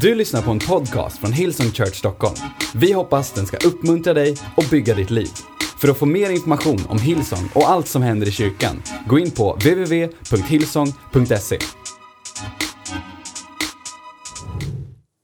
Du 0.00 0.14
lyssnar 0.14 0.42
på 0.42 0.50
en 0.50 0.58
podcast 0.58 1.18
från 1.18 1.32
Hillsong 1.32 1.70
Church 1.70 1.94
Stockholm. 1.94 2.34
Vi 2.74 2.92
hoppas 2.92 3.32
den 3.32 3.46
ska 3.46 3.56
uppmuntra 3.56 4.14
dig 4.14 4.36
och 4.56 4.64
bygga 4.70 4.94
ditt 4.94 5.10
liv. 5.10 5.30
För 5.80 5.88
att 5.88 5.98
få 5.98 6.06
mer 6.06 6.30
information 6.30 6.86
om 6.88 6.98
Hillsong 6.98 7.50
och 7.54 7.70
allt 7.70 7.88
som 7.88 8.02
händer 8.02 8.28
i 8.28 8.32
kyrkan, 8.32 8.82
gå 9.08 9.18
in 9.18 9.30
på 9.30 9.52
www.hillsong.se. 9.52 11.58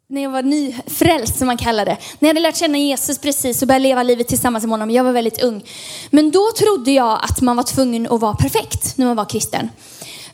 när 0.09 0.22
jag 0.22 0.30
var 0.30 0.43
nyfrälst 0.43 1.39
som 1.39 1.46
man 1.46 1.59
kallar 1.59 1.84
det. 1.84 1.96
När 2.18 2.29
jag 2.29 2.29
hade 2.29 2.41
lärt 2.41 2.57
känna 2.57 2.79
Jesus 2.79 3.18
precis 3.18 3.62
och 3.62 3.68
började 3.68 3.82
leva 3.82 4.02
livet 4.02 4.29
tillsammans 4.29 4.64
med 4.64 4.71
honom. 4.71 4.91
Jag 4.91 5.05
var 5.05 5.12
väldigt 5.12 5.43
ung. 5.43 5.64
Men 6.11 6.30
då 6.30 6.50
trodde 6.59 6.91
jag 6.91 7.21
att 7.23 7.41
man 7.41 7.57
var 7.57 7.64
tvungen 7.64 8.07
att 8.07 8.21
vara 8.21 8.34
perfekt 8.34 8.96
när 8.96 9.07
man 9.07 9.16
var 9.16 9.25
kristen. 9.25 9.68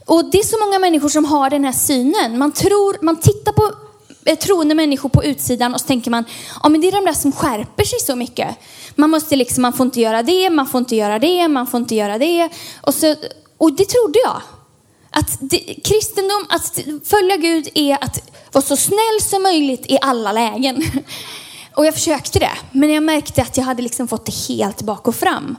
Och 0.04 0.30
det 0.30 0.38
är 0.38 0.44
så 0.44 0.66
många 0.66 0.78
människor 0.78 1.08
som 1.08 1.24
har 1.24 1.50
den 1.50 1.64
här 1.64 1.72
synen. 1.72 2.38
Man 2.38 2.52
tror, 2.52 2.96
man 3.02 3.16
tittar 3.16 3.52
på 3.52 3.72
Eh, 4.26 4.38
troende 4.38 4.74
människor 4.74 5.08
på 5.08 5.24
utsidan 5.24 5.74
och 5.74 5.80
så 5.80 5.86
tänker 5.86 6.10
man, 6.10 6.24
ja 6.62 6.68
men 6.68 6.80
det 6.80 6.88
är 6.88 6.92
de 6.92 7.04
där 7.04 7.12
som 7.12 7.32
skärper 7.32 7.84
sig 7.84 8.00
så 8.00 8.16
mycket. 8.16 8.56
Man 8.94 9.10
måste 9.10 9.36
liksom, 9.36 9.62
man 9.62 9.72
får 9.72 9.86
inte 9.86 10.00
göra 10.00 10.22
det, 10.22 10.50
man 10.50 10.66
får 10.66 10.78
inte 10.78 10.96
göra 10.96 11.18
det, 11.18 11.48
man 11.48 11.66
får 11.66 11.80
inte 11.80 11.94
göra 11.94 12.18
det. 12.18 12.48
Och, 12.80 12.94
så, 12.94 13.14
och 13.58 13.72
det 13.72 13.84
trodde 13.84 14.18
jag. 14.24 14.42
Att 15.10 15.38
det, 15.40 15.58
kristendom, 15.84 16.46
att 16.48 16.80
följa 17.04 17.36
Gud 17.36 17.68
är 17.74 18.04
att 18.04 18.30
vara 18.52 18.64
så 18.64 18.76
snäll 18.76 19.20
som 19.20 19.42
möjligt 19.42 19.86
i 19.86 19.98
alla 20.00 20.32
lägen. 20.32 20.82
Och 21.74 21.86
jag 21.86 21.94
försökte 21.94 22.38
det, 22.38 22.52
men 22.72 22.90
jag 22.90 23.02
märkte 23.02 23.42
att 23.42 23.56
jag 23.56 23.64
hade 23.64 23.82
liksom 23.82 24.08
fått 24.08 24.26
det 24.26 24.34
helt 24.48 24.82
bak 24.82 25.08
och 25.08 25.14
fram. 25.14 25.56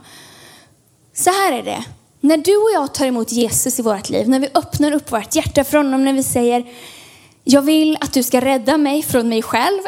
Så 1.14 1.30
här 1.30 1.52
är 1.52 1.62
det. 1.62 1.84
När 2.20 2.36
du 2.36 2.56
och 2.56 2.70
jag 2.74 2.94
tar 2.94 3.06
emot 3.06 3.32
Jesus 3.32 3.78
i 3.78 3.82
vårt 3.82 4.08
liv, 4.08 4.28
när 4.28 4.40
vi 4.40 4.48
öppnar 4.54 4.92
upp 4.92 5.12
vårt 5.12 5.34
hjärta 5.34 5.64
för 5.64 5.76
honom, 5.76 6.04
när 6.04 6.12
vi 6.12 6.22
säger 6.22 6.66
jag 7.50 7.62
vill 7.62 7.98
att 8.00 8.12
du 8.12 8.22
ska 8.22 8.40
rädda 8.40 8.76
mig 8.76 9.02
från 9.02 9.28
mig 9.28 9.42
själv. 9.42 9.80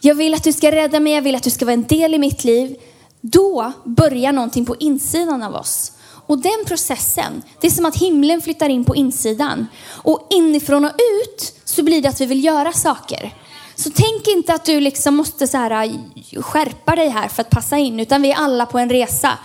Jag 0.00 0.14
vill 0.14 0.34
att 0.34 0.44
du 0.44 0.52
ska 0.52 0.72
rädda 0.72 1.00
mig, 1.00 1.12
jag 1.12 1.22
vill 1.22 1.34
att 1.34 1.42
du 1.42 1.50
ska 1.50 1.64
vara 1.64 1.74
en 1.74 1.86
del 1.86 2.14
i 2.14 2.18
mitt 2.18 2.44
liv. 2.44 2.76
Då 3.20 3.72
börjar 3.84 4.32
någonting 4.32 4.66
på 4.66 4.76
insidan 4.76 5.42
av 5.42 5.54
oss. 5.54 5.92
Och 6.26 6.38
den 6.38 6.64
processen, 6.66 7.42
det 7.60 7.66
är 7.66 7.70
som 7.70 7.86
att 7.86 7.96
himlen 7.96 8.42
flyttar 8.42 8.68
in 8.68 8.84
på 8.84 8.96
insidan. 8.96 9.66
Och 9.88 10.26
inifrån 10.30 10.84
och 10.84 10.90
ut 10.90 11.54
så 11.64 11.82
blir 11.82 12.02
det 12.02 12.08
att 12.08 12.20
vi 12.20 12.26
vill 12.26 12.44
göra 12.44 12.72
saker. 12.72 13.34
Så 13.74 13.90
tänk 13.90 14.26
inte 14.26 14.54
att 14.54 14.64
du 14.64 14.80
liksom 14.80 15.16
måste 15.16 15.46
så 15.46 15.56
här, 15.56 15.84
äh, 15.84 16.42
skärpa 16.42 16.96
dig 16.96 17.08
här 17.08 17.28
för 17.28 17.40
att 17.40 17.50
passa 17.50 17.78
in, 17.78 18.00
utan 18.00 18.22
vi 18.22 18.30
är 18.30 18.36
alla 18.36 18.66
på 18.66 18.78
en 18.78 18.90
resa. 18.90 19.38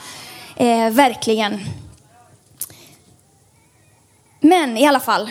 Eh, 0.55 0.89
verkligen. 0.89 1.59
Men 4.39 4.77
i 4.77 4.87
alla 4.87 4.99
fall, 4.99 5.29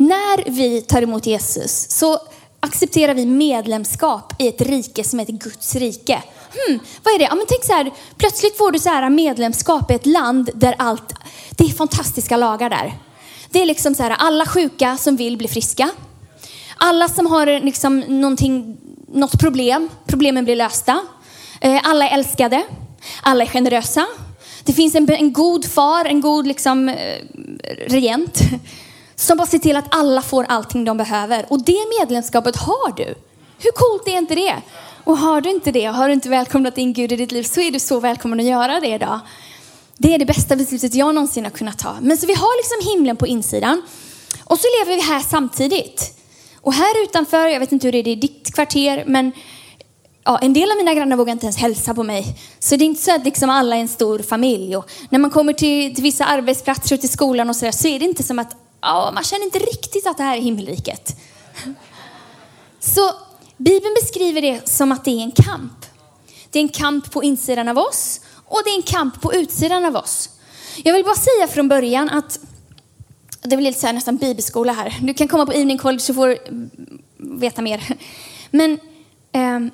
när 0.00 0.50
vi 0.50 0.80
tar 0.80 1.02
emot 1.02 1.26
Jesus 1.26 1.90
så 1.90 2.18
accepterar 2.60 3.14
vi 3.14 3.26
medlemskap 3.26 4.32
i 4.38 4.48
ett 4.48 4.60
rike 4.60 5.04
som 5.04 5.18
heter 5.18 5.32
Guds 5.32 5.74
rike. 5.74 6.22
Hmm, 6.52 6.78
vad 7.02 7.14
är 7.14 7.18
det? 7.18 7.24
Ja, 7.24 7.34
men 7.34 7.46
tänk 7.48 7.64
så 7.64 7.72
här, 7.72 7.90
plötsligt 8.16 8.56
får 8.56 8.72
du 8.72 8.78
så 8.78 8.88
här 8.88 9.10
medlemskap 9.10 9.90
i 9.90 9.94
ett 9.94 10.06
land 10.06 10.50
där 10.54 10.74
allt, 10.78 11.12
det 11.50 11.64
är 11.64 11.68
fantastiska 11.68 12.36
lagar 12.36 12.70
där. 12.70 12.92
Det 13.50 13.62
är 13.62 13.66
liksom 13.66 13.94
så 13.94 14.02
här, 14.02 14.10
alla 14.10 14.46
sjuka 14.46 14.96
som 14.96 15.16
vill 15.16 15.36
bli 15.36 15.48
friska. 15.48 15.90
Alla 16.76 17.08
som 17.08 17.26
har 17.26 17.46
liksom 17.46 18.00
någonting, 18.00 18.76
något 19.08 19.40
problem, 19.40 19.88
problemen 20.06 20.44
blir 20.44 20.56
lösta. 20.56 21.00
Eh, 21.60 21.80
alla 21.82 22.08
är 22.08 22.14
älskade. 22.14 22.62
Alla 23.22 23.44
är 23.44 23.48
generösa. 23.48 24.06
Det 24.64 24.72
finns 24.72 24.94
en, 24.94 25.10
en 25.10 25.32
god 25.32 25.64
far, 25.64 26.04
en 26.04 26.20
god 26.20 26.46
liksom, 26.46 26.88
eh, 26.88 27.18
regent 27.86 28.40
som 29.20 29.36
bara 29.36 29.46
ser 29.46 29.58
till 29.58 29.76
att 29.76 29.84
alla 29.90 30.22
får 30.22 30.44
allting 30.48 30.84
de 30.84 30.96
behöver. 30.96 31.46
Och 31.48 31.64
det 31.64 31.86
medlemskapet 32.00 32.56
har 32.56 32.96
du. 32.96 33.14
Hur 33.58 33.70
coolt 33.70 34.08
är 34.08 34.18
inte 34.18 34.34
det? 34.34 34.56
Och 35.04 35.18
har 35.18 35.40
du 35.40 35.50
inte 35.50 35.72
det, 35.72 35.84
har 35.84 36.08
du 36.08 36.14
inte 36.14 36.28
välkomnat 36.28 36.78
in 36.78 36.92
Gud 36.92 37.12
i 37.12 37.16
ditt 37.16 37.32
liv, 37.32 37.42
så 37.42 37.60
är 37.60 37.70
du 37.70 37.78
så 37.78 38.00
välkommen 38.00 38.40
att 38.40 38.46
göra 38.46 38.80
det 38.80 38.88
idag. 38.88 39.20
Det 39.96 40.14
är 40.14 40.18
det 40.18 40.24
bästa 40.24 40.56
beslutet 40.56 40.94
jag 40.94 41.14
någonsin 41.14 41.44
har 41.44 41.50
kunnat 41.50 41.78
ta. 41.78 41.96
Men 42.00 42.16
så 42.16 42.26
vi 42.26 42.34
har 42.34 42.56
liksom 42.60 42.92
himlen 42.92 43.16
på 43.16 43.26
insidan. 43.26 43.82
Och 44.44 44.58
så 44.58 44.66
lever 44.78 44.96
vi 44.96 45.02
här 45.02 45.20
samtidigt. 45.20 46.18
Och 46.60 46.72
här 46.72 47.02
utanför, 47.02 47.48
jag 47.48 47.60
vet 47.60 47.72
inte 47.72 47.86
hur 47.86 47.92
det 47.92 47.98
är 47.98 48.08
i 48.08 48.14
ditt 48.14 48.54
kvarter, 48.54 49.04
men 49.06 49.32
ja, 50.24 50.38
en 50.38 50.52
del 50.52 50.70
av 50.70 50.76
mina 50.76 50.94
grannar 50.94 51.16
vågar 51.16 51.32
inte 51.32 51.46
ens 51.46 51.56
hälsa 51.56 51.94
på 51.94 52.02
mig. 52.02 52.36
Så 52.58 52.76
det 52.76 52.84
är 52.84 52.86
inte 52.86 53.02
så 53.02 53.14
att 53.14 53.24
liksom 53.24 53.50
alla 53.50 53.76
är 53.76 53.80
en 53.80 53.88
stor 53.88 54.18
familj. 54.18 54.76
Och 54.76 54.90
när 55.10 55.18
man 55.18 55.30
kommer 55.30 55.52
till, 55.52 55.94
till 55.94 56.04
vissa 56.04 56.24
arbetsplatser 56.24 56.96
och 56.96 57.00
till 57.00 57.10
skolan 57.10 57.48
och 57.48 57.56
så 57.56 57.64
där, 57.64 57.72
så 57.72 57.88
är 57.88 57.98
det 57.98 58.04
inte 58.04 58.22
som 58.22 58.38
att 58.38 58.56
ja, 58.80 59.10
man 59.14 59.24
känner 59.24 59.44
inte 59.44 59.58
riktigt 59.58 60.06
att 60.06 60.16
det 60.16 60.22
här 60.22 60.36
är 60.36 60.40
himmelriket. 60.40 61.16
Så 62.80 63.12
Bibeln 63.56 63.94
beskriver 64.02 64.42
det 64.42 64.68
som 64.68 64.92
att 64.92 65.04
det 65.04 65.10
är 65.10 65.22
en 65.22 65.32
kamp. 65.32 65.86
Det 66.50 66.58
är 66.58 66.62
en 66.62 66.68
kamp 66.68 67.10
på 67.10 67.22
insidan 67.22 67.68
av 67.68 67.78
oss 67.78 68.20
och 68.46 68.60
det 68.64 68.70
är 68.70 68.76
en 68.76 68.82
kamp 68.82 69.20
på 69.20 69.34
utsidan 69.34 69.84
av 69.84 69.96
oss. 69.96 70.30
Jag 70.84 70.94
vill 70.94 71.04
bara 71.04 71.14
säga 71.14 71.48
från 71.48 71.68
början 71.68 72.08
att, 72.10 72.40
det 73.42 73.56
blir 73.56 73.66
lite 73.66 73.80
så 73.80 73.86
här, 73.86 73.94
nästan 73.94 74.16
bibelskola 74.16 74.72
här. 74.72 74.98
Du 75.02 75.14
kan 75.14 75.28
komma 75.28 75.46
på 75.46 75.52
evening 75.52 75.78
college 75.78 76.00
så 76.00 76.14
får 76.14 76.28
du 76.28 76.38
veta 77.18 77.62
mer. 77.62 77.96
Men 78.50 78.72
eh, 79.32 79.72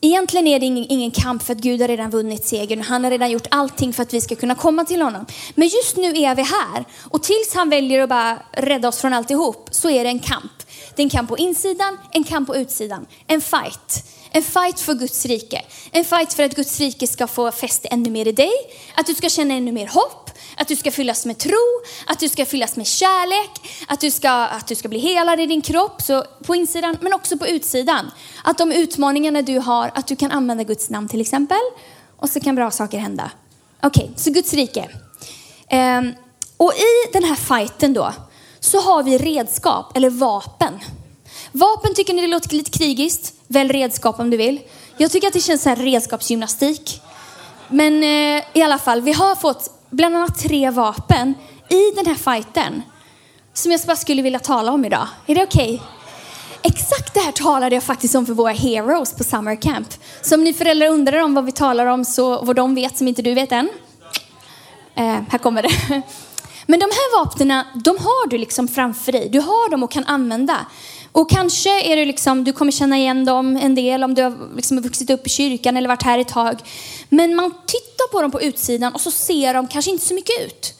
egentligen 0.00 0.46
är 0.46 0.60
det 0.60 0.66
ingen, 0.66 0.86
ingen 0.88 1.10
kamp 1.10 1.42
för 1.42 1.52
att 1.52 1.58
Gud 1.58 1.80
har 1.80 1.88
redan 1.88 2.10
vunnit 2.10 2.44
segern. 2.44 2.80
Han 2.80 3.04
har 3.04 3.10
redan 3.10 3.30
gjort 3.30 3.46
allting 3.50 3.92
för 3.92 4.02
att 4.02 4.14
vi 4.14 4.20
ska 4.20 4.34
kunna 4.34 4.54
komma 4.54 4.84
till 4.84 5.02
honom. 5.02 5.26
Men 5.54 5.68
just 5.68 5.96
nu 5.96 6.08
är 6.08 6.34
vi 6.34 6.42
här 6.42 6.84
och 7.00 7.22
tills 7.22 7.54
han 7.54 7.70
väljer 7.70 8.02
att 8.02 8.08
bara 8.08 8.38
rädda 8.52 8.88
oss 8.88 9.00
från 9.00 9.12
alltihop 9.12 9.68
så 9.70 9.90
är 9.90 10.04
det 10.04 10.10
en 10.10 10.18
kamp. 10.18 10.52
Det 10.96 11.02
är 11.02 11.04
en 11.04 11.10
kamp 11.10 11.28
på 11.28 11.38
insidan, 11.38 11.98
en 12.10 12.24
kamp 12.24 12.46
på 12.46 12.56
utsidan. 12.56 13.06
En 13.26 13.40
fight. 13.40 14.04
En 14.32 14.42
fight 14.42 14.80
för 14.80 14.94
Guds 14.94 15.26
rike. 15.26 15.64
En 15.90 16.04
fight 16.04 16.32
för 16.32 16.42
att 16.42 16.54
Guds 16.54 16.80
rike 16.80 17.06
ska 17.06 17.26
få 17.26 17.50
fäste 17.50 17.88
ännu 17.88 18.10
mer 18.10 18.28
i 18.28 18.32
dig. 18.32 18.52
Att 18.94 19.06
du 19.06 19.14
ska 19.14 19.28
känna 19.28 19.54
ännu 19.54 19.72
mer 19.72 19.86
hopp. 19.86 20.30
Att 20.56 20.68
du 20.68 20.76
ska 20.76 20.90
fyllas 20.90 21.26
med 21.26 21.38
tro. 21.38 21.82
Att 22.06 22.20
du 22.20 22.28
ska 22.28 22.46
fyllas 22.46 22.76
med 22.76 22.86
kärlek. 22.86 23.50
Att 23.88 24.00
du 24.00 24.10
ska, 24.10 24.30
att 24.30 24.66
du 24.66 24.74
ska 24.74 24.88
bli 24.88 24.98
helad 24.98 25.40
i 25.40 25.46
din 25.46 25.62
kropp. 25.62 26.02
Så 26.02 26.24
på 26.44 26.54
insidan, 26.54 26.96
men 27.00 27.12
också 27.12 27.38
på 27.38 27.46
utsidan. 27.46 28.10
Att 28.44 28.58
de 28.58 28.72
utmaningarna 28.72 29.42
du 29.42 29.58
har, 29.58 29.90
att 29.94 30.06
du 30.06 30.16
kan 30.16 30.30
använda 30.30 30.64
Guds 30.64 30.90
namn 30.90 31.08
till 31.08 31.20
exempel. 31.20 31.60
Och 32.16 32.30
så 32.30 32.40
kan 32.40 32.54
bra 32.54 32.70
saker 32.70 32.98
hända. 32.98 33.30
Okej, 33.82 34.04
okay, 34.04 34.16
så 34.16 34.30
Guds 34.30 34.54
rike. 34.54 34.88
Um, 35.72 36.14
och 36.56 36.72
i 36.72 37.12
den 37.12 37.24
här 37.24 37.36
fighten 37.36 37.92
då, 37.92 38.12
så 38.60 38.80
har 38.80 39.02
vi 39.02 39.18
redskap 39.18 39.96
eller 39.96 40.10
vapen. 40.10 40.78
Vapen 41.52 41.94
tycker 41.94 42.14
ni 42.14 42.22
det 42.22 42.28
låter 42.28 42.54
lite 42.54 42.78
krigiskt? 42.78 43.34
Välj 43.52 43.72
redskap 43.72 44.20
om 44.20 44.30
du 44.30 44.36
vill. 44.36 44.60
Jag 44.96 45.10
tycker 45.10 45.26
att 45.26 45.32
det 45.32 45.40
känns 45.40 45.62
så 45.62 45.68
här 45.68 45.76
redskapsgymnastik. 45.76 47.02
Men 47.68 48.02
eh, 48.02 48.44
i 48.52 48.62
alla 48.62 48.78
fall, 48.78 49.00
vi 49.00 49.12
har 49.12 49.34
fått 49.34 49.70
bland 49.90 50.16
annat 50.16 50.38
tre 50.38 50.70
vapen 50.70 51.34
i 51.68 51.90
den 51.96 52.06
här 52.06 52.14
fighten 52.14 52.82
som 53.52 53.72
jag 53.72 53.80
bara 53.86 53.96
skulle 53.96 54.22
vilja 54.22 54.38
tala 54.38 54.72
om 54.72 54.84
idag. 54.84 55.08
Är 55.26 55.34
det 55.34 55.42
okej? 55.42 55.74
Okay? 55.74 55.86
Exakt 56.62 57.14
det 57.14 57.20
här 57.20 57.32
talade 57.32 57.76
jag 57.76 57.82
faktiskt 57.82 58.14
om 58.14 58.26
för 58.26 58.32
våra 58.32 58.52
heroes 58.52 59.14
på 59.14 59.24
summer 59.24 59.62
camp. 59.62 59.88
Så 60.22 60.34
om 60.34 60.44
ni 60.44 60.52
föräldrar 60.52 60.88
undrar 60.88 61.22
om 61.22 61.34
vad 61.34 61.44
vi 61.44 61.52
talar 61.52 61.86
om, 61.86 62.04
så 62.04 62.44
vad 62.44 62.56
de 62.56 62.74
vet 62.74 62.98
som 62.98 63.08
inte 63.08 63.22
du 63.22 63.34
vet 63.34 63.52
än. 63.52 63.70
Eh, 64.94 65.18
här 65.28 65.38
kommer 65.38 65.62
det. 65.62 65.70
Men 66.66 66.80
de 66.80 66.84
här 66.84 67.24
vapnen, 67.24 67.64
de 67.74 67.98
har 67.98 68.28
du 68.28 68.38
liksom 68.38 68.68
framför 68.68 69.12
dig. 69.12 69.28
Du 69.28 69.40
har 69.40 69.70
dem 69.70 69.82
och 69.82 69.90
kan 69.90 70.04
använda. 70.04 70.66
Och 71.12 71.30
kanske 71.30 71.92
är 71.92 71.96
det 71.96 72.04
liksom, 72.04 72.44
du 72.44 72.52
kommer 72.52 72.72
känna 72.72 72.98
igen 72.98 73.24
dem 73.24 73.56
en 73.56 73.74
del 73.74 74.04
om 74.04 74.14
du 74.14 74.22
har 74.22 74.56
liksom 74.56 74.80
vuxit 74.80 75.10
upp 75.10 75.26
i 75.26 75.30
kyrkan 75.30 75.76
eller 75.76 75.88
varit 75.88 76.02
här 76.02 76.18
ett 76.18 76.28
tag. 76.28 76.58
Men 77.08 77.34
man 77.34 77.50
tittar 77.50 78.12
på 78.12 78.22
dem 78.22 78.30
på 78.30 78.42
utsidan 78.42 78.94
och 78.94 79.00
så 79.00 79.10
ser 79.10 79.54
de 79.54 79.68
kanske 79.68 79.90
inte 79.90 80.06
så 80.06 80.14
mycket 80.14 80.46
ut. 80.46 80.74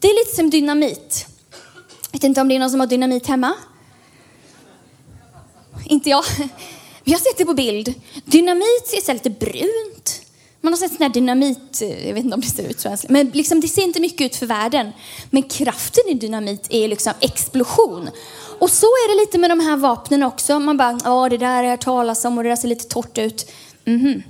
Det 0.00 0.08
är 0.08 0.24
lite 0.24 0.36
som 0.36 0.50
dynamit. 0.50 1.26
Jag 2.10 2.18
vet 2.18 2.24
inte 2.24 2.40
om 2.40 2.48
det 2.48 2.54
är 2.54 2.58
någon 2.58 2.70
som 2.70 2.80
har 2.80 2.86
dynamit 2.86 3.26
hemma? 3.26 3.54
Inte 5.84 6.10
jag. 6.10 6.24
Vi 7.04 7.12
har 7.12 7.18
sett 7.18 7.38
det 7.38 7.44
på 7.44 7.54
bild. 7.54 7.94
Dynamit 8.24 8.86
ser 9.04 9.14
lite 9.14 9.30
brunt. 9.30 10.13
Man 10.64 10.72
har 10.72 10.78
sett 10.78 10.92
sån 10.92 11.02
här 11.02 11.08
dynamit, 11.08 11.82
eh, 11.82 12.06
jag 12.06 12.14
vet 12.14 12.24
inte 12.24 12.34
om 12.34 12.40
det 12.40 12.46
ser 12.46 12.70
ut 12.70 12.80
så, 12.80 12.96
men 13.08 13.30
liksom, 13.34 13.60
det 13.60 13.68
ser 13.68 13.82
inte 13.82 14.00
mycket 14.00 14.20
ut 14.20 14.36
för 14.36 14.46
världen. 14.46 14.92
Men 15.30 15.42
kraften 15.42 16.04
i 16.08 16.14
dynamit 16.14 16.66
är 16.70 16.88
liksom 16.88 17.12
explosion. 17.20 18.10
Och 18.58 18.70
så 18.70 18.86
är 18.86 19.14
det 19.14 19.22
lite 19.22 19.38
med 19.38 19.50
de 19.50 19.60
här 19.60 19.76
vapnen 19.76 20.22
också. 20.22 20.58
Man 20.58 20.76
bara, 20.76 20.98
ja 21.04 21.28
det 21.28 21.38
där 21.38 21.56
har 21.56 21.62
jag 21.62 21.80
talas 21.80 22.24
om 22.24 22.38
och 22.38 22.44
det 22.44 22.50
där 22.50 22.56
ser 22.56 22.68
lite 22.68 22.88
torrt 22.88 23.18
ut. 23.18 23.50
Mm 23.84 24.00
-hmm. 24.00 24.22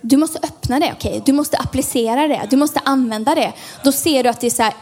Du 0.00 0.16
måste 0.16 0.38
öppna 0.38 0.80
det, 0.80 0.92
okej? 0.96 1.10
Okay? 1.10 1.22
Du 1.26 1.32
måste 1.32 1.56
applicera 1.56 2.28
det, 2.28 2.46
du 2.50 2.56
måste 2.56 2.80
använda 2.84 3.34
det. 3.34 3.52
Då 3.84 3.92
ser 3.92 4.22
du 4.22 4.28
att 4.28 4.40
det 4.40 4.50
så 4.50 4.62
här 4.62 4.74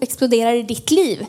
exploderar 0.00 0.54
i 0.54 0.62
ditt 0.62 0.90
liv. 0.90 1.26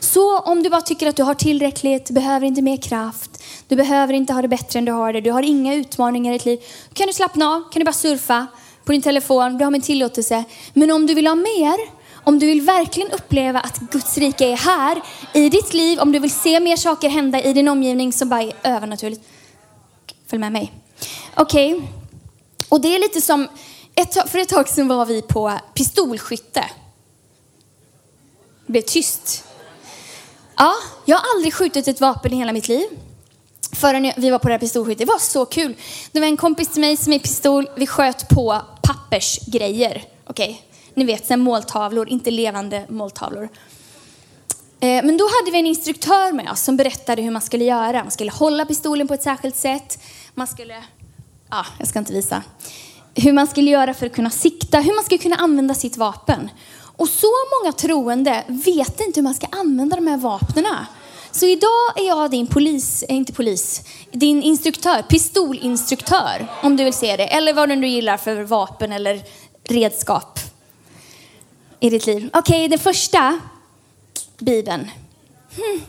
Så 0.00 0.38
om 0.38 0.62
du 0.62 0.70
bara 0.70 0.80
tycker 0.80 1.06
att 1.06 1.16
du 1.16 1.22
har 1.22 1.34
tillräckligt, 1.34 2.06
du 2.06 2.14
behöver 2.14 2.46
inte 2.46 2.62
mer 2.62 2.76
kraft, 2.76 3.42
du 3.68 3.76
behöver 3.76 4.14
inte 4.14 4.32
ha 4.32 4.42
det 4.42 4.48
bättre 4.48 4.78
än 4.78 4.84
du 4.84 4.92
har 4.92 5.12
det, 5.12 5.20
du 5.20 5.30
har 5.30 5.42
inga 5.42 5.74
utmaningar 5.74 6.32
i 6.32 6.38
ditt 6.38 6.44
liv. 6.44 6.58
Då 6.88 6.94
kan 6.94 7.06
du 7.06 7.12
slappna 7.12 7.46
av, 7.48 7.60
kan 7.72 7.80
du 7.80 7.84
bara 7.84 7.92
surfa, 7.92 8.46
på 8.84 8.92
din 8.92 9.02
telefon, 9.02 9.58
du 9.58 9.64
har 9.64 9.70
min 9.70 9.82
tillåtelse. 9.82 10.44
Men 10.72 10.90
om 10.90 11.06
du 11.06 11.14
vill 11.14 11.26
ha 11.26 11.34
mer, 11.34 11.76
om 12.24 12.38
du 12.38 12.46
vill 12.46 12.60
verkligen 12.60 13.10
uppleva 13.10 13.60
att 13.60 13.78
Guds 13.78 14.18
rike 14.18 14.46
är 14.46 14.56
här 14.56 15.02
i 15.34 15.48
ditt 15.48 15.74
liv, 15.74 15.98
om 16.00 16.12
du 16.12 16.18
vill 16.18 16.30
se 16.30 16.60
mer 16.60 16.76
saker 16.76 17.08
hända 17.08 17.42
i 17.42 17.52
din 17.52 17.68
omgivning 17.68 18.12
som 18.12 18.28
bara 18.28 18.42
är 18.42 18.52
övernaturligt. 18.62 19.22
Följ 20.26 20.40
med 20.40 20.52
mig. 20.52 20.72
Okej. 21.34 21.74
Okay. 21.74 21.86
Och 22.68 22.80
det 22.80 22.94
är 22.94 23.00
lite 23.00 23.20
som, 23.20 23.48
ett, 23.94 24.30
för 24.30 24.38
ett 24.38 24.48
tag 24.48 24.68
sedan 24.68 24.88
var 24.88 25.06
vi 25.06 25.22
på 25.22 25.52
pistolskytte. 25.74 26.64
Det 28.66 28.72
blev 28.72 28.82
tyst. 28.82 29.44
Ja, 30.56 30.74
jag 31.04 31.16
har 31.16 31.36
aldrig 31.36 31.54
skjutit 31.54 31.88
ett 31.88 32.00
vapen 32.00 32.32
i 32.32 32.36
hela 32.36 32.52
mitt 32.52 32.68
liv. 32.68 32.86
Förrän 33.72 34.12
vi 34.16 34.30
var 34.30 34.38
på 34.38 34.48
det 34.48 34.54
här 34.54 34.58
pistolskyttet. 34.58 34.98
Det 34.98 35.12
var 35.12 35.18
så 35.18 35.46
kul. 35.46 35.74
Det 36.12 36.20
var 36.20 36.26
en 36.26 36.36
kompis 36.36 36.68
till 36.68 36.80
mig 36.80 36.96
som 36.96 37.12
är 37.12 37.18
pistol. 37.18 37.68
Vi 37.76 37.86
sköt 37.86 38.28
på 38.28 38.62
pappersgrejer. 38.82 40.04
Okej, 40.26 40.50
okay. 40.50 40.56
ni 40.94 41.04
vet, 41.04 41.26
sen 41.26 41.40
måltavlor, 41.40 42.08
inte 42.08 42.30
levande 42.30 42.86
måltavlor. 42.88 43.48
Eh, 44.80 45.04
men 45.04 45.16
då 45.16 45.24
hade 45.24 45.50
vi 45.52 45.58
en 45.58 45.66
instruktör 45.66 46.32
med 46.32 46.50
oss 46.50 46.60
som 46.60 46.76
berättade 46.76 47.22
hur 47.22 47.30
man 47.30 47.42
skulle 47.42 47.64
göra. 47.64 48.02
Man 48.02 48.10
skulle 48.10 48.30
hålla 48.30 48.64
pistolen 48.64 49.08
på 49.08 49.14
ett 49.14 49.22
särskilt 49.22 49.56
sätt. 49.56 49.98
Man 50.34 50.46
skulle, 50.46 50.84
ja, 51.50 51.66
jag 51.78 51.88
ska 51.88 51.98
inte 51.98 52.12
visa. 52.12 52.42
Hur 53.14 53.32
man 53.32 53.46
skulle 53.46 53.70
göra 53.70 53.94
för 53.94 54.06
att 54.06 54.12
kunna 54.12 54.30
sikta, 54.30 54.80
hur 54.80 54.94
man 54.94 55.04
skulle 55.04 55.18
kunna 55.18 55.36
använda 55.36 55.74
sitt 55.74 55.96
vapen. 55.96 56.50
Och 56.96 57.08
så 57.08 57.26
många 57.60 57.72
troende 57.72 58.44
vet 58.46 59.00
inte 59.00 59.20
hur 59.20 59.22
man 59.22 59.34
ska 59.34 59.46
använda 59.46 59.96
de 59.96 60.06
här 60.06 60.16
vapnen. 60.16 60.66
Så 61.32 61.46
idag 61.46 61.92
är 61.96 62.06
jag 62.06 62.30
din 62.30 62.46
polis, 62.46 63.02
eh, 63.02 63.16
inte 63.16 63.32
polis, 63.32 63.82
din 64.10 64.42
instruktör, 64.42 65.02
pistolinstruktör 65.02 66.46
om 66.62 66.76
du 66.76 66.84
vill 66.84 66.92
se 66.92 67.16
det. 67.16 67.26
Eller 67.26 67.52
vad 67.52 67.68
du 67.68 67.76
nu 67.76 67.88
gillar 67.88 68.16
för 68.16 68.42
vapen 68.42 68.92
eller 68.92 69.22
redskap 69.68 70.38
i 71.80 71.90
ditt 71.90 72.06
liv. 72.06 72.30
Okej, 72.32 72.56
okay, 72.56 72.68
den 72.68 72.78
första, 72.78 73.40
Bibeln. 74.38 74.90
Hmm. 75.56 75.80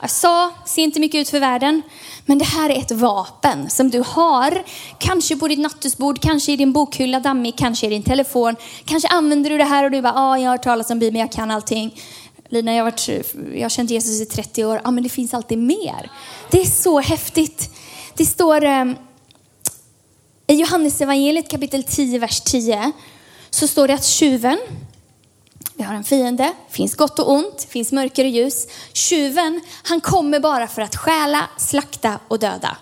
Jag 0.00 0.10
sa, 0.10 0.50
ser 0.66 0.82
inte 0.82 1.00
mycket 1.00 1.20
ut 1.20 1.30
för 1.30 1.40
världen, 1.40 1.82
men 2.26 2.38
det 2.38 2.44
här 2.44 2.70
är 2.70 2.78
ett 2.78 2.90
vapen 2.90 3.70
som 3.70 3.90
du 3.90 4.02
har. 4.06 4.62
Kanske 4.98 5.36
på 5.36 5.48
ditt 5.48 5.58
nattduksbord, 5.58 6.20
kanske 6.20 6.52
i 6.52 6.56
din 6.56 6.72
bokhylla 6.72 7.20
dammig, 7.20 7.56
kanske 7.58 7.86
i 7.86 7.90
din 7.90 8.02
telefon. 8.02 8.56
Kanske 8.84 9.08
använder 9.08 9.50
du 9.50 9.58
det 9.58 9.64
här 9.64 9.84
och 9.84 9.90
du 9.90 10.02
bara, 10.02 10.14
ah, 10.16 10.38
jag 10.38 10.44
har 10.44 10.50
hört 10.50 10.64
talas 10.64 10.90
om 10.90 10.98
Bibeln, 10.98 11.20
jag 11.20 11.32
kan 11.32 11.50
allting. 11.50 12.00
Lina, 12.52 12.74
jag 12.74 12.84
har, 12.84 12.90
varit, 12.90 13.08
jag 13.54 13.64
har 13.64 13.68
känt 13.68 13.90
Jesus 13.90 14.20
i 14.20 14.26
30 14.26 14.64
år. 14.64 14.80
Ja, 14.84 14.90
men 14.90 15.02
det 15.02 15.08
finns 15.08 15.34
alltid 15.34 15.58
mer. 15.58 16.10
Det 16.50 16.60
är 16.60 16.64
så 16.64 17.00
häftigt. 17.00 17.70
Det 18.16 18.26
står 18.26 18.64
eh, 18.64 18.84
i 20.46 20.54
Johannes 20.54 21.00
evangeliet 21.00 21.50
kapitel 21.50 21.82
10, 21.82 22.18
vers 22.18 22.40
10, 22.40 22.92
så 23.50 23.68
står 23.68 23.88
det 23.88 23.94
att 23.94 24.04
tjuven, 24.04 24.58
vi 25.74 25.82
har 25.82 25.94
en 25.94 26.04
fiende, 26.04 26.52
finns 26.70 26.94
gott 26.94 27.18
och 27.18 27.32
ont, 27.32 27.66
finns 27.68 27.92
mörker 27.92 28.24
och 28.24 28.30
ljus. 28.30 28.66
Tjuven, 28.92 29.60
han 29.82 30.00
kommer 30.00 30.40
bara 30.40 30.68
för 30.68 30.82
att 30.82 30.96
stjäla, 30.96 31.50
slakta 31.58 32.20
och 32.28 32.38
döda. 32.38 32.76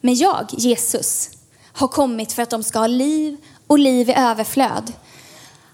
Men 0.00 0.14
jag, 0.14 0.46
Jesus, 0.50 1.30
har 1.72 1.88
kommit 1.88 2.32
för 2.32 2.42
att 2.42 2.50
de 2.50 2.62
ska 2.62 2.78
ha 2.78 2.86
liv 2.86 3.36
och 3.66 3.78
liv 3.78 4.10
i 4.10 4.14
överflöd. 4.16 4.92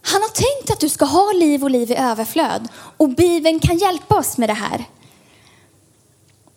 Han 0.02 0.22
har 0.22 0.28
tänkt 0.28 0.70
att 0.70 0.80
du 0.80 0.88
ska 0.88 1.04
ha 1.04 1.32
liv 1.32 1.64
och 1.64 1.70
liv 1.70 1.90
i 1.90 1.96
överflöd. 1.96 2.68
Och 2.96 3.08
Bibeln 3.08 3.60
kan 3.60 3.78
hjälpa 3.78 4.18
oss 4.18 4.38
med 4.38 4.48
det 4.48 4.52
här. 4.52 4.84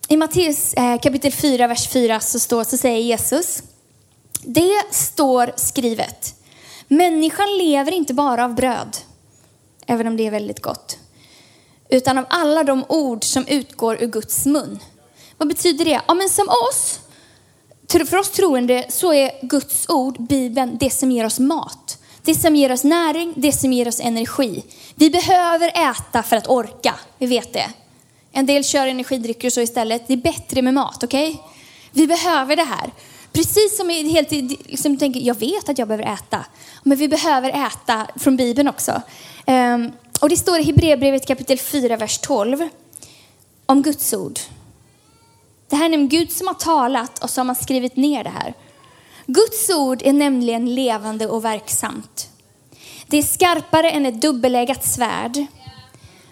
I 0.08 0.16
Matteus 0.16 0.74
eh, 0.74 1.00
kapitel 1.00 1.32
4, 1.32 1.66
vers 1.66 1.88
4 1.88 2.20
så, 2.20 2.38
står, 2.38 2.64
så 2.64 2.76
säger 2.76 2.98
Jesus, 2.98 3.62
det 4.42 4.82
står 4.90 5.52
skrivet, 5.56 6.34
människan 6.88 7.58
lever 7.58 7.92
inte 7.92 8.14
bara 8.14 8.44
av 8.44 8.54
bröd, 8.54 8.96
även 9.86 10.06
om 10.06 10.16
det 10.16 10.26
är 10.26 10.30
väldigt 10.30 10.62
gott, 10.62 10.98
utan 11.88 12.18
av 12.18 12.24
alla 12.30 12.64
de 12.64 12.84
ord 12.88 13.24
som 13.24 13.46
utgår 13.46 14.02
ur 14.02 14.06
Guds 14.06 14.46
mun. 14.46 14.78
Vad 15.36 15.48
betyder 15.48 15.84
det? 15.84 16.00
Ja, 16.08 16.14
men 16.14 16.28
som 16.28 16.48
oss, 16.48 17.00
för 17.88 18.16
oss 18.16 18.30
troende 18.30 18.86
så 18.88 19.12
är 19.12 19.46
Guds 19.46 19.88
ord, 19.88 20.26
Bibeln, 20.28 20.76
det 20.80 20.90
som 20.90 21.10
ger 21.10 21.26
oss 21.26 21.38
mat. 21.38 21.85
Det 22.26 22.34
som 22.34 22.56
ger 22.56 22.72
oss 22.72 22.84
näring, 22.84 23.34
det 23.36 23.52
som 23.52 23.72
ger 23.72 23.88
oss 23.88 24.00
energi. 24.00 24.64
Vi 24.94 25.10
behöver 25.10 25.90
äta 25.90 26.22
för 26.22 26.36
att 26.36 26.48
orka, 26.48 26.94
vi 27.18 27.26
vet 27.26 27.52
det. 27.52 27.70
En 28.32 28.46
del 28.46 28.64
kör 28.64 28.86
energidrycker 28.86 29.48
och 29.48 29.52
så 29.52 29.60
istället. 29.60 30.08
Det 30.08 30.12
är 30.12 30.16
bättre 30.16 30.62
med 30.62 30.74
mat, 30.74 31.04
okej? 31.04 31.30
Okay? 31.30 31.42
Vi 31.92 32.06
behöver 32.06 32.56
det 32.56 32.64
här. 32.64 32.90
Precis 33.32 33.76
som 33.76 33.90
i 33.90 34.12
helt, 34.12 34.30
liksom, 34.30 34.96
tänker, 34.96 35.20
jag 35.20 35.38
vet 35.38 35.68
att 35.68 35.78
jag 35.78 35.88
behöver 35.88 36.14
äta. 36.14 36.44
Men 36.82 36.98
vi 36.98 37.08
behöver 37.08 37.66
äta 37.66 38.06
från 38.16 38.36
Bibeln 38.36 38.68
också. 38.68 39.02
Um, 39.46 39.92
och 40.20 40.28
det 40.28 40.36
står 40.36 40.58
i 40.58 40.62
Hebreerbrevet 40.62 41.26
kapitel 41.26 41.58
4, 41.58 41.96
vers 41.96 42.18
12 42.18 42.68
om 43.66 43.82
Guds 43.82 44.14
ord. 44.14 44.38
Det 45.68 45.76
här 45.76 45.90
är 45.90 45.94
en 45.94 46.08
Gud 46.08 46.32
som 46.32 46.46
har 46.46 46.54
talat 46.54 47.24
och 47.24 47.30
som 47.30 47.48
har 47.48 47.56
skrivit 47.56 47.96
ner 47.96 48.24
det 48.24 48.30
här. 48.30 48.54
Guds 49.26 49.70
ord 49.70 50.02
är 50.04 50.12
nämligen 50.12 50.74
levande 50.74 51.26
och 51.26 51.44
verksamt. 51.44 52.28
Det 53.06 53.18
är 53.18 53.22
skarpare 53.22 53.90
än 53.90 54.06
ett 54.06 54.20
dubbelägat 54.20 54.84
svärd 54.84 55.46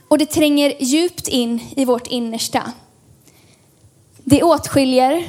och 0.08 0.18
det 0.18 0.26
tränger 0.26 0.74
djupt 0.78 1.28
in 1.28 1.60
i 1.76 1.84
vårt 1.84 2.06
innersta. 2.06 2.72
Det 4.24 4.42
åtskiljer 4.42 5.28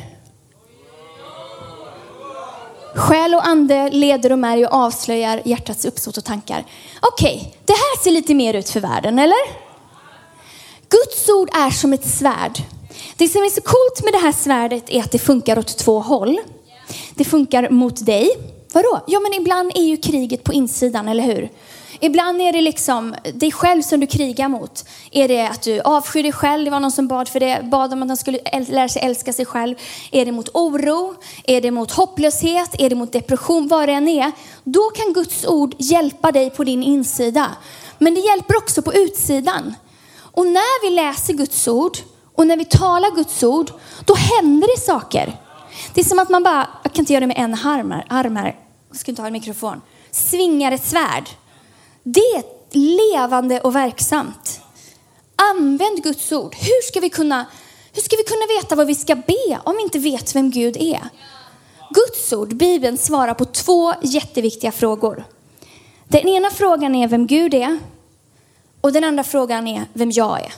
Själ 2.95 3.35
och 3.35 3.47
ande, 3.47 3.89
leder 3.89 4.31
och 4.31 4.39
märg 4.39 4.65
och 4.65 4.73
avslöjar 4.73 5.41
hjärtats 5.45 5.85
uppsåt 5.85 6.17
och 6.17 6.25
tankar. 6.25 6.65
Okej, 7.01 7.35
okay, 7.37 7.51
det 7.65 7.73
här 7.73 8.03
ser 8.03 8.11
lite 8.11 8.33
mer 8.33 8.53
ut 8.53 8.69
för 8.69 8.79
världen, 8.79 9.19
eller? 9.19 9.65
Guds 10.89 11.29
ord 11.29 11.49
är 11.53 11.69
som 11.69 11.93
ett 11.93 12.07
svärd. 12.07 12.63
Det 13.17 13.27
som 13.27 13.43
är 13.43 13.49
så 13.49 13.61
coolt 13.61 14.03
med 14.03 14.13
det 14.13 14.17
här 14.17 14.31
svärdet 14.31 14.89
är 14.89 14.99
att 14.99 15.11
det 15.11 15.19
funkar 15.19 15.59
åt 15.59 15.77
två 15.77 15.99
håll. 15.99 16.39
Det 17.15 17.23
funkar 17.23 17.69
mot 17.69 18.05
dig. 18.05 18.29
Vadå? 18.73 19.01
Ja, 19.07 19.19
men 19.19 19.33
ibland 19.33 19.71
är 19.75 19.83
ju 19.83 19.97
kriget 19.97 20.43
på 20.43 20.53
insidan, 20.53 21.07
eller 21.07 21.23
hur? 21.23 21.49
Ibland 21.99 22.41
är 22.41 22.53
det 22.53 22.61
liksom 22.61 23.15
dig 23.33 23.51
själv 23.51 23.81
som 23.81 23.99
du 23.99 24.07
krigar 24.07 24.49
mot. 24.49 24.85
Är 25.11 25.27
det 25.27 25.47
att 25.47 25.61
du 25.61 25.81
avskyr 25.81 26.23
dig 26.23 26.31
själv? 26.31 26.65
Det 26.65 26.71
var 26.71 26.79
någon 26.79 26.91
som 26.91 27.07
bad 27.07 27.29
för 27.29 27.39
det, 27.39 27.59
bad 27.63 27.93
om 27.93 28.01
att 28.03 28.07
han 28.07 28.17
skulle 28.17 28.39
lära 28.69 28.89
sig 28.89 29.01
älska 29.01 29.33
sig 29.33 29.45
själv. 29.45 29.75
Är 30.11 30.25
det 30.25 30.31
mot 30.31 30.49
oro? 30.53 31.15
Är 31.43 31.61
det 31.61 31.71
mot 31.71 31.91
hopplöshet? 31.91 32.75
Är 32.79 32.89
det 32.89 32.95
mot 32.95 33.11
depression? 33.11 33.67
Vad 33.67 33.89
det 33.89 33.93
än 33.93 34.07
är. 34.07 34.31
Då 34.63 34.81
kan 34.81 35.13
Guds 35.13 35.45
ord 35.45 35.75
hjälpa 35.77 36.31
dig 36.31 36.49
på 36.49 36.63
din 36.63 36.83
insida. 36.83 37.51
Men 37.97 38.13
det 38.13 38.21
hjälper 38.21 38.57
också 38.57 38.81
på 38.81 38.93
utsidan. 38.93 39.73
Och 40.17 40.47
när 40.47 40.89
vi 40.89 40.95
läser 40.95 41.33
Guds 41.33 41.67
ord 41.67 41.97
och 42.35 42.47
när 42.47 42.57
vi 42.57 42.65
talar 42.65 43.15
Guds 43.15 43.43
ord, 43.43 43.71
då 44.05 44.15
händer 44.15 44.67
det 44.75 44.81
saker. 44.81 45.44
Det 45.93 46.01
är 46.01 46.05
som 46.05 46.19
att 46.19 46.29
man 46.29 46.43
bara, 46.43 46.69
jag 46.83 46.93
kan 46.93 47.01
inte 47.01 47.13
göra 47.13 47.21
det 47.21 47.27
med 47.27 47.37
en 47.37 47.53
arm 47.53 47.91
här, 47.91 48.05
arm 48.09 48.35
här. 48.35 48.55
jag 48.89 48.97
ska 48.97 49.11
inte 49.11 49.21
ha 49.21 49.27
en 49.27 49.33
mikrofon, 49.33 49.81
svingar 50.11 50.71
ett 50.71 50.85
svärd. 50.85 51.29
Det 52.03 52.19
är 52.19 52.43
levande 52.77 53.61
och 53.61 53.75
verksamt. 53.75 54.61
Använd 55.35 56.03
Guds 56.03 56.31
ord. 56.31 56.55
Hur 56.55 56.87
ska 56.87 56.99
vi 56.99 57.09
kunna, 57.09 57.45
hur 57.93 58.01
ska 58.01 58.15
vi 58.15 58.23
kunna 58.23 58.61
veta 58.61 58.75
vad 58.75 58.87
vi 58.87 58.95
ska 58.95 59.15
be 59.15 59.59
om 59.63 59.75
vi 59.75 59.83
inte 59.83 59.99
vet 59.99 60.35
vem 60.35 60.51
Gud 60.51 60.77
är? 60.77 61.09
Guds 61.89 62.33
ord, 62.33 62.55
Bibeln, 62.55 62.97
svarar 62.97 63.33
på 63.33 63.45
två 63.45 63.93
jätteviktiga 64.01 64.71
frågor. 64.71 65.23
Den 66.07 66.27
ena 66.27 66.49
frågan 66.49 66.95
är 66.95 67.07
vem 67.07 67.27
Gud 67.27 67.53
är 67.53 67.79
och 68.81 68.91
den 68.91 69.03
andra 69.03 69.23
frågan 69.23 69.67
är 69.67 69.85
vem 69.93 70.11
jag 70.11 70.41
är. 70.41 70.53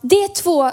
Det 0.00 0.24
är 0.24 0.28
två 0.28 0.70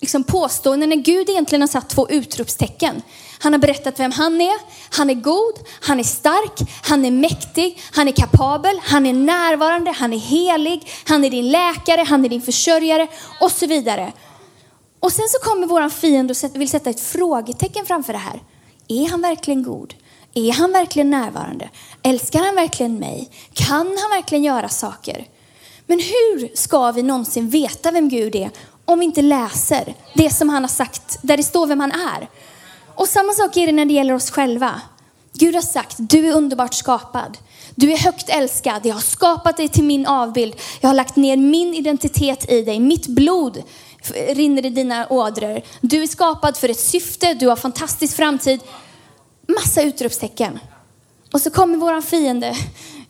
liksom 0.00 0.24
påståenden 0.24 0.88
när 0.88 0.96
Gud 0.96 1.30
egentligen 1.30 1.62
har 1.62 1.68
satt 1.68 1.88
två 1.88 2.08
utropstecken. 2.08 3.02
Han 3.38 3.52
har 3.52 3.60
berättat 3.60 4.00
vem 4.00 4.12
han 4.12 4.40
är. 4.40 4.56
Han 4.90 5.10
är 5.10 5.14
god, 5.14 5.54
han 5.80 6.00
är 6.00 6.04
stark, 6.04 6.70
han 6.82 7.04
är 7.04 7.10
mäktig, 7.10 7.82
han 7.92 8.08
är 8.08 8.12
kapabel, 8.12 8.80
han 8.82 9.06
är 9.06 9.12
närvarande, 9.12 9.90
han 9.90 10.12
är 10.12 10.18
helig, 10.18 10.88
han 11.04 11.24
är 11.24 11.30
din 11.30 11.50
läkare, 11.50 12.04
han 12.08 12.24
är 12.24 12.28
din 12.28 12.42
försörjare 12.42 13.06
och 13.40 13.52
så 13.52 13.66
vidare. 13.66 14.12
Och 15.00 15.12
sen 15.12 15.28
så 15.28 15.38
kommer 15.50 15.66
våran 15.66 15.90
fiende 15.90 16.34
och 16.44 16.60
vill 16.60 16.68
sätta 16.68 16.90
ett 16.90 17.00
frågetecken 17.00 17.86
framför 17.86 18.12
det 18.12 18.18
här. 18.18 18.42
Är 18.88 19.10
han 19.10 19.22
verkligen 19.22 19.62
god? 19.62 19.94
Är 20.34 20.52
han 20.52 20.72
verkligen 20.72 21.10
närvarande? 21.10 21.70
Älskar 22.02 22.38
han 22.38 22.54
verkligen 22.54 22.98
mig? 22.98 23.30
Kan 23.52 23.86
han 23.86 24.10
verkligen 24.10 24.44
göra 24.44 24.68
saker? 24.68 25.26
Men 25.86 25.98
hur 25.98 26.56
ska 26.56 26.92
vi 26.92 27.02
någonsin 27.02 27.48
veta 27.48 27.90
vem 27.90 28.08
Gud 28.08 28.34
är 28.34 28.50
om 28.86 28.98
vi 28.98 29.04
inte 29.04 29.22
läser 29.22 29.94
det 30.14 30.30
som 30.30 30.48
han 30.48 30.62
har 30.62 30.68
sagt, 30.68 31.18
där 31.22 31.36
det 31.36 31.42
står 31.42 31.66
vem 31.66 31.80
han 31.80 31.92
är. 31.92 32.28
Och 32.94 33.08
samma 33.08 33.32
sak 33.32 33.56
är 33.56 33.66
det 33.66 33.72
när 33.72 33.84
det 33.84 33.94
gäller 33.94 34.14
oss 34.14 34.30
själva. 34.30 34.80
Gud 35.32 35.54
har 35.54 35.62
sagt, 35.62 35.96
du 35.98 36.28
är 36.28 36.32
underbart 36.32 36.74
skapad. 36.74 37.38
Du 37.74 37.92
är 37.92 37.96
högt 37.96 38.28
älskad. 38.28 38.86
Jag 38.86 38.94
har 38.94 39.00
skapat 39.00 39.56
dig 39.56 39.68
till 39.68 39.84
min 39.84 40.06
avbild. 40.06 40.54
Jag 40.80 40.88
har 40.88 40.94
lagt 40.94 41.16
ner 41.16 41.36
min 41.36 41.74
identitet 41.74 42.50
i 42.50 42.62
dig. 42.62 42.80
Mitt 42.80 43.06
blod 43.06 43.62
rinner 44.28 44.66
i 44.66 44.70
dina 44.70 45.06
ådror. 45.08 45.60
Du 45.80 46.02
är 46.02 46.06
skapad 46.06 46.56
för 46.56 46.68
ett 46.68 46.80
syfte. 46.80 47.34
Du 47.34 47.48
har 47.48 47.56
fantastisk 47.56 48.16
framtid. 48.16 48.60
Massa 49.48 49.82
utropstecken. 49.82 50.58
Och 51.32 51.40
så 51.40 51.50
kommer 51.50 51.78
våran 51.78 52.02
fiende 52.02 52.56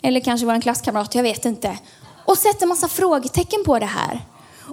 eller 0.02 0.20
kanske 0.20 0.46
vår 0.46 0.60
klasskamrat, 0.60 1.14
jag 1.14 1.22
vet 1.22 1.44
inte. 1.44 1.78
Och 2.24 2.38
sätter 2.38 2.66
massa 2.66 2.88
frågetecken 2.88 3.64
på 3.64 3.78
det 3.78 3.86
här. 3.86 4.20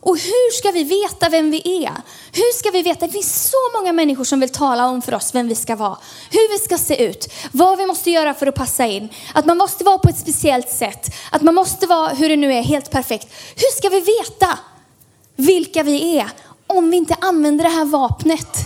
Och 0.01 0.17
hur 0.17 0.51
ska 0.51 0.71
vi 0.71 0.83
veta 0.83 1.29
vem 1.29 1.51
vi 1.51 1.85
är? 1.85 2.01
Hur 2.31 2.53
ska 2.53 2.71
vi 2.71 2.81
veta? 2.81 3.07
Det 3.07 3.13
finns 3.13 3.50
så 3.51 3.79
många 3.79 3.93
människor 3.93 4.23
som 4.23 4.39
vill 4.39 4.50
tala 4.50 4.88
om 4.88 5.01
för 5.01 5.13
oss 5.13 5.35
vem 5.35 5.47
vi 5.47 5.55
ska 5.55 5.75
vara, 5.75 5.97
hur 6.31 6.51
vi 6.51 6.59
ska 6.59 6.77
se 6.77 7.03
ut, 7.05 7.33
vad 7.51 7.77
vi 7.77 7.85
måste 7.85 8.12
göra 8.12 8.33
för 8.33 8.47
att 8.47 8.55
passa 8.55 8.85
in, 8.85 9.09
att 9.33 9.45
man 9.45 9.57
måste 9.57 9.83
vara 9.83 9.97
på 9.97 10.09
ett 10.09 10.19
speciellt 10.19 10.69
sätt, 10.69 11.15
att 11.31 11.41
man 11.41 11.55
måste 11.55 11.88
vara, 11.88 12.09
hur 12.09 12.29
det 12.29 12.35
nu 12.35 12.53
är, 12.53 12.62
helt 12.62 12.91
perfekt. 12.91 13.27
Hur 13.55 13.77
ska 13.77 13.89
vi 13.89 14.00
veta 14.00 14.59
vilka 15.35 15.83
vi 15.83 16.17
är 16.17 16.29
om 16.67 16.89
vi 16.89 16.97
inte 16.97 17.15
använder 17.21 17.63
det 17.63 17.69
här 17.69 17.85
vapnet? 17.85 18.57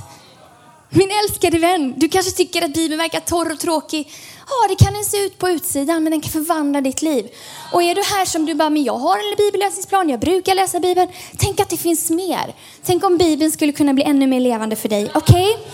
Min 0.89 1.10
älskade 1.24 1.60
vän, 1.60 1.93
du 1.98 2.10
kanske 2.10 2.31
tycker 2.31 2.65
att 2.65 2.74
Bibeln 2.74 2.98
verkar 2.98 3.19
torr 3.19 3.51
och 3.51 3.60
tråkig. 3.60 4.12
Ja, 4.50 4.68
det 4.70 4.75
kan 4.75 4.94
den 4.94 5.06
se 5.06 5.18
ut 5.18 5.38
på 5.38 5.50
utsidan, 5.50 6.04
men 6.04 6.12
den 6.12 6.22
kan 6.22 6.32
förvandla 6.32 6.82
ditt 6.82 7.01
liv. 7.01 7.30
Och 7.72 7.84
är 7.84 7.96
du 7.96 8.01
här 8.01 8.25
som 8.25 8.46
du 8.46 8.54
bara, 8.54 8.70
men 8.70 8.84
jag 8.84 8.98
har 8.98 9.18
en 9.18 9.36
bibelläsningsplan, 9.38 10.10
jag 10.10 10.20
brukar 10.20 10.56
läsa 10.56 10.80
Bibeln. 10.80 11.12
Tänk 11.38 11.60
att 11.60 11.70
det 11.70 11.77
finns 11.77 12.10
mer. 12.10 12.56
Tänk 12.84 13.04
om 13.04 13.18
Bibeln 13.18 13.51
skulle 13.51 13.72
kunna 13.72 13.94
bli 13.94 14.04
ännu 14.04 14.27
mer 14.27 14.39
levande 14.39 14.75
för 14.75 14.89
dig. 14.89 15.12
Okej? 15.13 15.54
Okay? 15.54 15.66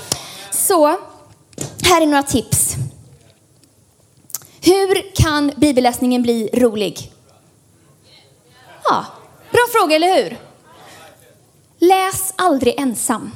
Så, 0.51 0.87
här 1.83 2.01
är 2.01 2.05
några 2.05 2.23
tips. 2.23 2.75
Hur 4.61 5.15
kan 5.15 5.51
bibelläsningen 5.55 6.21
bli 6.21 6.49
rolig? 6.53 7.11
Ja, 8.83 9.05
bra 9.51 9.61
fråga, 9.71 9.95
eller 9.95 10.23
hur? 10.23 10.37
Läs 11.79 12.33
aldrig 12.35 12.79
ensam. 12.79 13.31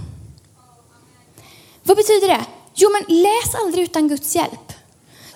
Vad 1.83 1.97
betyder 1.97 2.27
det? 2.27 2.45
Jo, 2.75 2.89
men 2.91 3.17
läs 3.17 3.55
aldrig 3.55 3.83
utan 3.83 4.07
Guds 4.07 4.35
hjälp. 4.35 4.66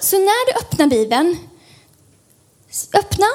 Så 0.02 0.18
när 0.18 0.54
du 0.54 0.60
öppnar 0.60 0.88
Bibeln, 0.88 1.38
öppna 2.94 3.26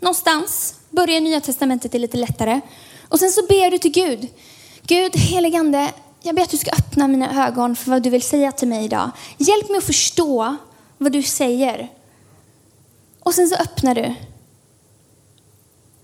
någonstans, 0.00 0.74
börja 0.90 1.16
i 1.16 1.20
Nya 1.20 1.40
Testamentet 1.40 1.92
det 1.92 1.98
är 1.98 2.00
lite 2.00 2.16
lättare. 2.16 2.60
Och 3.08 3.18
sen 3.18 3.30
så 3.30 3.46
ber 3.46 3.70
du 3.70 3.78
till 3.78 3.92
Gud. 3.92 4.28
Gud, 4.82 5.16
heligande, 5.16 5.92
jag 6.22 6.34
ber 6.34 6.42
att 6.42 6.50
du 6.50 6.56
ska 6.56 6.70
öppna 6.70 7.08
mina 7.08 7.46
ögon 7.46 7.76
för 7.76 7.90
vad 7.90 8.02
du 8.02 8.10
vill 8.10 8.22
säga 8.22 8.52
till 8.52 8.68
mig 8.68 8.84
idag. 8.84 9.10
Hjälp 9.38 9.68
mig 9.68 9.78
att 9.78 9.84
förstå 9.84 10.56
vad 10.98 11.12
du 11.12 11.22
säger. 11.22 11.88
Och 13.20 13.34
sen 13.34 13.48
så 13.48 13.54
öppnar 13.54 13.94
du. 13.94 14.14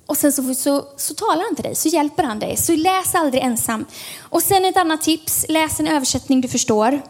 Och 0.07 0.17
sen 0.17 0.33
så, 0.33 0.55
så, 0.55 0.85
så 0.97 1.15
talar 1.15 1.45
han 1.45 1.55
till 1.55 1.65
dig, 1.65 1.75
så 1.75 1.89
hjälper 1.89 2.23
han 2.23 2.39
dig. 2.39 2.57
Så 2.57 2.77
läs 2.77 3.15
aldrig 3.15 3.43
ensam. 3.43 3.85
Och 4.19 4.43
sen 4.43 4.65
ett 4.65 4.77
annat 4.77 5.03
tips, 5.03 5.47
läs 5.49 5.81
en 5.81 5.89
översättning 5.89 6.41
du 6.41 6.49
förstår 6.49 7.03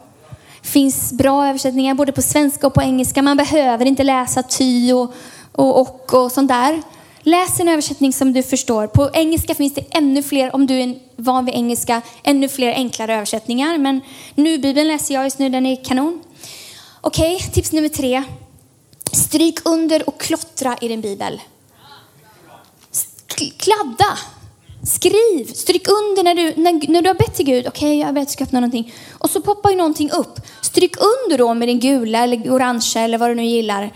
finns 0.61 1.13
bra 1.13 1.47
översättningar 1.47 1.93
både 1.93 2.11
på 2.11 2.21
svenska 2.21 2.67
och 2.67 2.73
på 2.73 2.81
engelska. 2.81 3.21
Man 3.21 3.37
behöver 3.37 3.85
inte 3.85 4.03
läsa 4.03 4.43
ty 4.43 4.93
och, 4.93 5.13
och, 5.51 5.81
och, 5.81 6.13
och 6.13 6.31
sånt 6.31 6.47
där. 6.47 6.81
Läs 7.23 7.59
en 7.59 7.67
översättning 7.67 8.13
som 8.13 8.33
du 8.33 8.43
förstår. 8.43 8.87
På 8.87 9.09
engelska 9.13 9.55
finns 9.55 9.73
det 9.73 9.85
ännu 9.89 10.23
fler, 10.23 10.55
om 10.55 10.67
du 10.67 10.81
är 10.81 10.95
van 11.15 11.45
vid 11.45 11.55
engelska, 11.55 12.01
ännu 12.23 12.49
fler 12.49 12.73
enklare 12.73 13.15
översättningar. 13.15 13.77
Men 13.77 14.01
nu 14.35 14.57
Bibeln 14.57 14.87
läser 14.87 15.13
jag 15.13 15.23
just 15.23 15.39
nu, 15.39 15.49
den 15.49 15.65
är 15.65 15.83
kanon. 15.83 16.23
Okej, 17.01 17.35
okay, 17.35 17.49
tips 17.49 17.71
nummer 17.71 17.89
tre. 17.89 18.23
Stryk 19.11 19.59
under 19.65 20.09
och 20.09 20.19
klottra 20.19 20.77
i 20.81 20.87
din 20.87 21.01
bibel. 21.01 21.41
Kladda. 23.57 24.17
Skriv, 24.83 25.53
stryk 25.53 25.87
under 25.87 26.23
när 26.23 26.35
du, 26.35 26.53
när, 26.61 26.91
när 26.91 27.01
du 27.01 27.09
har 27.09 27.15
bett 27.15 27.35
till 27.35 27.45
Gud. 27.45 27.67
Okej, 27.67 27.87
okay, 27.87 27.99
jag 27.99 28.05
har 28.05 28.13
bett 28.13 28.29
ska 28.29 28.43
öppna 28.43 28.59
någonting. 28.59 28.93
Och 29.11 29.29
så 29.29 29.41
poppar 29.41 29.69
ju 29.69 29.75
någonting 29.75 30.11
upp. 30.11 30.39
Stryk 30.61 30.95
under 30.97 31.37
då 31.37 31.53
med 31.53 31.67
din 31.67 31.79
gula 31.79 32.23
eller 32.23 32.51
orangea 32.51 33.03
eller 33.03 33.17
vad 33.17 33.29
du 33.29 33.35
nu 33.35 33.45
gillar. 33.45 33.93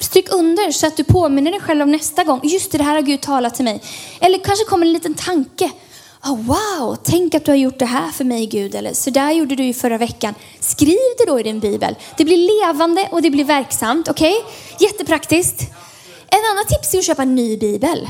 Stryk 0.00 0.32
under 0.32 0.72
så 0.72 0.86
att 0.86 0.96
du 0.96 1.04
påminner 1.04 1.50
dig 1.50 1.60
själv 1.60 1.82
om 1.82 1.92
nästa 1.92 2.24
gång. 2.24 2.40
Just 2.42 2.72
det, 2.72 2.78
det 2.78 2.84
här 2.84 2.94
har 2.94 3.02
Gud 3.02 3.20
talat 3.20 3.54
till 3.54 3.64
mig. 3.64 3.82
Eller 4.20 4.38
kanske 4.38 4.64
kommer 4.64 4.86
en 4.86 4.92
liten 4.92 5.14
tanke. 5.14 5.70
Oh, 6.24 6.36
wow, 6.46 6.96
tänk 7.02 7.34
att 7.34 7.44
du 7.44 7.50
har 7.50 7.56
gjort 7.56 7.78
det 7.78 7.86
här 7.86 8.10
för 8.10 8.24
mig 8.24 8.46
Gud. 8.46 8.74
Eller 8.74 8.92
så 8.92 9.10
där 9.10 9.32
gjorde 9.32 9.56
du 9.56 9.64
ju 9.64 9.74
förra 9.74 9.98
veckan. 9.98 10.34
Skriv 10.60 10.98
det 11.18 11.24
då 11.26 11.40
i 11.40 11.42
din 11.42 11.60
bibel. 11.60 11.94
Det 12.16 12.24
blir 12.24 12.66
levande 12.66 13.08
och 13.10 13.22
det 13.22 13.30
blir 13.30 13.44
verksamt. 13.44 14.08
Okej? 14.08 14.36
Okay? 14.36 14.88
Jättepraktiskt. 14.88 15.60
En 16.28 16.40
annan 16.52 16.64
tips 16.68 16.94
är 16.94 16.98
att 16.98 17.04
köpa 17.04 17.22
en 17.22 17.34
ny 17.34 17.56
bibel. 17.56 18.08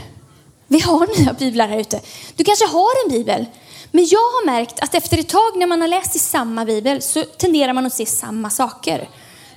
Vi 0.69 0.81
har 0.81 1.07
nya 1.21 1.33
biblar 1.33 1.69
här 1.69 1.79
ute. 1.79 2.01
Du 2.37 2.45
kanske 2.45 2.67
har 2.67 3.05
en 3.05 3.11
bibel. 3.11 3.47
Men 3.91 4.07
jag 4.07 4.19
har 4.19 4.47
märkt 4.47 4.81
att 4.81 4.95
efter 4.95 5.19
ett 5.19 5.29
tag 5.29 5.57
när 5.57 5.67
man 5.67 5.81
har 5.81 5.89
läst 5.89 6.17
i 6.17 6.19
samma 6.19 6.65
bibel 6.65 7.03
så 7.03 7.23
tenderar 7.25 7.73
man 7.73 7.87
att 7.87 7.93
se 7.93 8.07
samma 8.07 8.51
saker. 8.51 9.09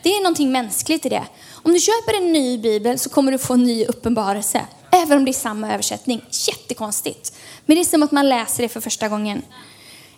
Det 0.04 0.10
är 0.10 0.24
någonting 0.24 0.52
mänskligt 0.52 1.06
i 1.06 1.10
det. 1.10 1.24
Om 1.52 1.74
du 1.74 1.80
köper 1.80 2.18
en 2.18 2.34
ny 2.34 2.58
bibel 2.58 3.00
så 3.00 3.10
kommer 3.10 3.32
du 3.32 3.38
få 3.38 3.54
en 3.54 3.64
ny 3.64 3.86
uppenbarelse. 3.86 4.62
Även 4.92 5.18
om 5.18 5.26
det 5.26 5.32
är 5.32 5.34
samma 5.34 5.74
översättning. 5.74 6.22
Jättekonstigt. 6.48 7.34
Men 7.66 7.76
det 7.76 7.82
är 7.82 7.86
som 7.86 8.04
att 8.04 8.12
man 8.12 8.30
läser 8.30 8.64
det 8.64 8.70
för 8.70 8.82
första 8.82 9.10
gången. 9.10 9.42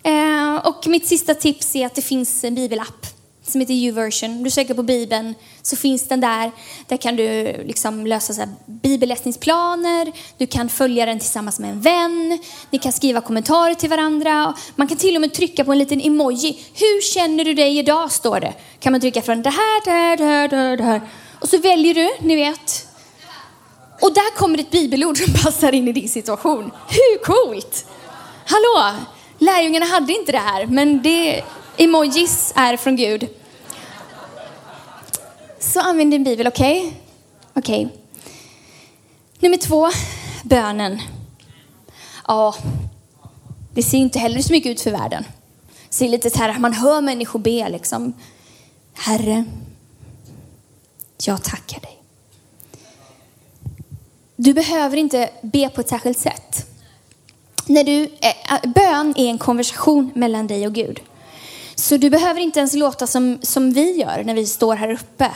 Eh, 0.04 0.56
och 0.56 0.88
mitt 0.88 1.08
sista 1.08 1.36
tips 1.36 1.76
är 1.76 1.86
att 1.86 1.96
det 1.96 2.02
finns 2.02 2.44
en 2.44 2.56
bibelapp 2.56 3.08
som 3.48 3.62
heter 3.62 3.74
YouVersion. 3.74 4.44
Du 4.44 4.50
söker 4.50 4.74
på 4.74 4.84
Bibeln 4.84 5.36
så 5.62 5.76
finns 5.76 6.08
den 6.08 6.22
där. 6.22 6.52
Där 6.88 6.98
kan 6.98 7.16
du 7.16 7.44
liksom 7.66 8.08
lösa 8.08 8.34
så 8.34 8.44
bibelläsningsplaner. 8.66 10.12
Du 10.38 10.48
kan 10.48 10.70
följa 10.70 11.06
den 11.06 11.20
tillsammans 11.20 11.60
med 11.60 11.70
en 11.70 11.82
vän. 11.82 12.40
Ni 12.70 12.80
kan 12.80 12.92
skriva 12.92 13.22
kommentarer 13.22 13.74
till 13.74 13.90
varandra. 13.90 14.54
Man 14.76 14.88
kan 14.88 14.98
till 14.98 15.16
och 15.16 15.22
med 15.22 15.34
trycka 15.34 15.64
på 15.64 15.72
en 15.72 15.78
liten 15.78 16.02
emoji. 16.02 16.60
Hur 16.74 17.02
känner 17.02 17.46
du 17.46 17.54
dig 17.54 17.78
idag? 17.78 18.12
står 18.12 18.40
det. 18.40 18.54
Kan 18.80 18.92
man 18.92 19.02
trycka 19.02 19.22
från 19.22 19.42
det 19.42 19.50
här, 19.50 19.86
det 19.86 19.92
här, 19.92 20.18
det 20.18 20.24
här, 20.24 20.48
det 20.48 20.56
här, 20.56 20.78
det 20.78 20.84
här. 20.84 21.02
Och 21.40 21.50
så 21.50 21.58
väljer 21.58 21.94
du, 21.94 22.10
ni 22.20 22.36
vet. 22.36 22.88
Och 24.02 24.14
där 24.14 24.36
kommer 24.36 24.58
ett 24.58 24.72
bibelord 24.72 25.18
som 25.18 25.34
passar 25.44 25.74
in 25.74 25.88
i 25.88 25.94
din 25.94 26.10
situation. 26.10 26.72
Hur 26.90 27.24
coolt? 27.24 27.86
Hallå? 28.46 28.96
Lärjungarna 29.40 29.86
hade 29.86 30.14
inte 30.14 30.32
det 30.32 30.38
här, 30.38 30.66
men 30.66 31.02
det 31.02 31.44
Emojis 31.78 32.54
är 32.56 32.78
från 32.78 32.96
Gud. 32.96 33.30
Så 35.60 35.80
använd 35.80 36.12
din 36.12 36.24
bibel, 36.24 36.48
okej? 36.48 36.80
Okay? 36.80 36.94
Okej. 37.54 37.86
Okay. 37.86 37.98
Nummer 39.40 39.58
två, 39.58 39.90
bönen. 40.44 41.02
Ja, 42.28 42.56
det 43.74 43.84
ser 43.84 43.98
inte 43.98 44.20
heller 44.20 44.42
så 44.42 44.54
mycket 44.54 44.72
ut 44.72 44.82
för 44.82 44.92
världen. 44.92 45.26
Det 45.90 45.96
ser 45.96 46.10
lite 46.10 46.30
så 46.30 46.38
här, 46.38 46.60
man 46.60 46.74
hör 46.74 47.02
människor 47.02 47.40
be 47.40 47.70
liksom. 47.70 48.14
Herre, 48.94 49.46
jag 51.26 51.44
tackar 51.44 51.82
dig. 51.82 51.98
Du 54.36 54.54
behöver 54.54 54.98
inte 54.98 55.30
be 55.42 55.70
på 55.70 55.82
ett 55.82 55.90
särskilt 55.90 56.18
sätt. 56.18 56.68
När 57.66 57.84
du, 57.84 58.04
eh, 58.04 58.54
eh, 58.54 58.72
bön 58.76 59.14
är 59.18 59.30
en 59.30 59.38
konversation 59.38 60.12
mellan 60.16 60.48
dig 60.48 60.68
och 60.68 60.74
Gud. 60.74 61.00
Så 61.76 61.98
du 61.98 62.10
behöver 62.10 62.42
inte 62.42 62.60
ens 62.60 62.74
låta 62.74 63.08
som, 63.08 63.40
som 63.42 63.74
vi 63.74 63.92
gör 63.92 64.24
när 64.24 64.34
vi 64.34 64.46
står 64.46 64.76
här 64.76 64.92
uppe. 64.92 65.32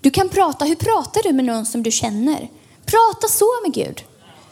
Du 0.00 0.10
kan 0.10 0.28
prata, 0.28 0.64
hur 0.64 0.74
pratar 0.74 1.22
du 1.22 1.32
med 1.32 1.44
någon 1.44 1.66
som 1.66 1.82
du 1.82 1.90
känner? 1.90 2.48
Prata 2.84 3.28
så 3.28 3.46
med 3.64 3.74
Gud. 3.74 4.02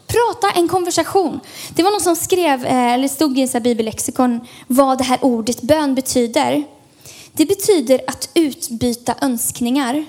Prata 0.06 0.58
en 0.58 0.68
konversation. 0.68 1.40
Det 1.74 1.82
var 1.82 1.90
någon 1.90 2.00
som 2.00 2.16
skrev, 2.16 2.64
eh, 2.64 2.92
eller 2.92 3.08
stod 3.08 3.38
i 3.38 3.48
en 3.54 3.62
bibellexikon, 3.62 4.40
vad 4.66 4.98
det 4.98 5.04
här 5.04 5.24
ordet 5.24 5.62
bön 5.62 5.94
betyder. 5.94 6.64
Det 7.32 7.46
betyder 7.46 8.00
att 8.06 8.30
utbyta 8.34 9.14
önskningar. 9.20 10.04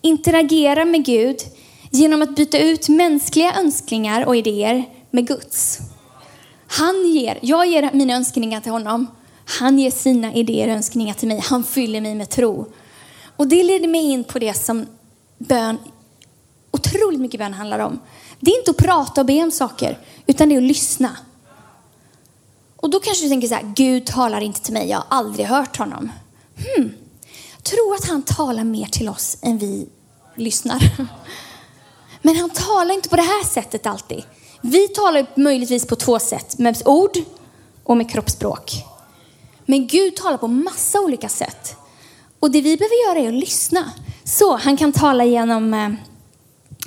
Interagera 0.00 0.84
med 0.84 1.04
Gud 1.04 1.36
genom 1.90 2.22
att 2.22 2.36
byta 2.36 2.58
ut 2.58 2.88
mänskliga 2.88 3.54
önskningar 3.54 4.26
och 4.26 4.36
idéer 4.36 4.84
med 5.10 5.26
Guds. 5.26 5.78
Han 6.66 7.08
ger, 7.08 7.38
jag 7.42 7.66
ger 7.66 7.90
mina 7.92 8.14
önskningar 8.14 8.60
till 8.60 8.72
honom 8.72 9.06
han 9.50 9.78
ger 9.78 9.90
sina 9.90 10.34
idéer 10.34 10.68
och 10.68 10.74
önskningar 10.74 11.14
till 11.14 11.28
mig. 11.28 11.38
Han 11.38 11.64
fyller 11.64 12.00
mig 12.00 12.14
med 12.14 12.30
tro. 12.30 12.66
Och 13.36 13.48
det 13.48 13.62
leder 13.62 13.88
mig 13.88 14.00
in 14.00 14.24
på 14.24 14.38
det 14.38 14.54
som 14.54 14.86
bön, 15.38 15.78
otroligt 16.70 17.20
mycket 17.20 17.40
bön 17.40 17.52
handlar 17.52 17.78
om. 17.78 18.00
Det 18.40 18.50
är 18.50 18.58
inte 18.58 18.70
att 18.70 18.76
prata 18.76 19.20
och 19.20 19.26
be 19.26 19.42
om 19.42 19.50
saker, 19.50 19.98
utan 20.26 20.48
det 20.48 20.54
är 20.54 20.56
att 20.56 20.62
lyssna. 20.62 21.16
Och 22.76 22.90
då 22.90 23.00
kanske 23.00 23.24
du 23.24 23.28
tänker 23.28 23.48
så 23.48 23.54
här, 23.54 23.72
Gud 23.76 24.06
talar 24.06 24.40
inte 24.40 24.60
till 24.60 24.74
mig, 24.74 24.88
jag 24.88 24.98
har 24.98 25.06
aldrig 25.08 25.46
hört 25.46 25.76
honom. 25.76 26.12
Hmm. 26.56 26.92
Tror 27.62 27.94
att 27.94 28.08
han 28.08 28.22
talar 28.22 28.64
mer 28.64 28.86
till 28.86 29.08
oss 29.08 29.36
än 29.42 29.58
vi 29.58 29.88
lyssnar. 30.34 30.82
Men 32.22 32.36
han 32.36 32.50
talar 32.50 32.94
inte 32.94 33.08
på 33.08 33.16
det 33.16 33.22
här 33.22 33.44
sättet 33.44 33.86
alltid. 33.86 34.22
Vi 34.60 34.88
talar 34.88 35.26
möjligtvis 35.34 35.86
på 35.86 35.96
två 35.96 36.18
sätt, 36.18 36.58
med 36.58 36.82
ord 36.84 37.18
och 37.84 37.96
med 37.96 38.10
kroppsspråk. 38.10 38.84
Men 39.70 39.86
Gud 39.86 40.16
talar 40.16 40.38
på 40.38 40.48
massa 40.48 41.00
olika 41.00 41.28
sätt. 41.28 41.76
Och 42.40 42.50
det 42.50 42.60
vi 42.60 42.76
behöver 42.76 43.08
göra 43.08 43.24
är 43.24 43.28
att 43.28 43.40
lyssna. 43.40 43.92
Så 44.24 44.56
han 44.56 44.76
kan 44.76 44.92
tala 44.92 45.24
genom, 45.24 45.74
eh, 45.74 45.90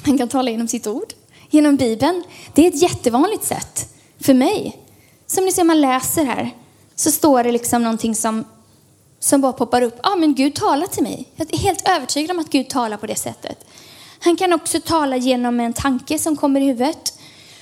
han 0.06 0.18
kan 0.18 0.28
tala 0.28 0.52
genom 0.52 0.68
sitt 0.68 0.88
ord, 0.88 1.14
genom 1.50 1.76
Bibeln. 1.76 2.24
Det 2.54 2.66
är 2.66 2.68
ett 2.68 2.82
jättevanligt 2.82 3.44
sätt 3.44 3.94
för 4.20 4.34
mig. 4.34 4.78
Som 5.28 5.46
ni 5.46 5.52
ser, 5.52 5.64
man 5.64 5.82
läser 5.82 6.26
här, 6.26 6.56
så 6.96 7.12
står 7.12 7.44
det 7.44 7.52
liksom 7.52 7.84
någonting 7.84 8.16
som, 8.16 8.46
som 9.20 9.42
bara 9.42 9.54
poppar 9.54 9.82
upp. 9.82 10.00
Ja, 10.04 10.14
ah, 10.14 10.16
men 10.16 10.36
Gud 10.36 10.56
talar 10.56 10.88
till 10.88 11.04
mig. 11.04 11.28
Jag 11.36 11.54
är 11.54 11.58
helt 11.58 11.90
övertygad 11.90 12.32
om 12.32 12.40
att 12.40 12.50
Gud 12.50 12.70
talar 12.70 12.98
på 12.98 13.06
det 13.06 13.16
sättet. 13.16 13.66
Han 14.20 14.36
kan 14.36 14.54
också 14.54 14.80
tala 14.80 15.18
genom 15.18 15.60
en 15.60 15.74
tanke 15.74 16.20
som 16.20 16.38
kommer 16.38 16.62
i 16.62 16.66
huvudet. 16.66 17.14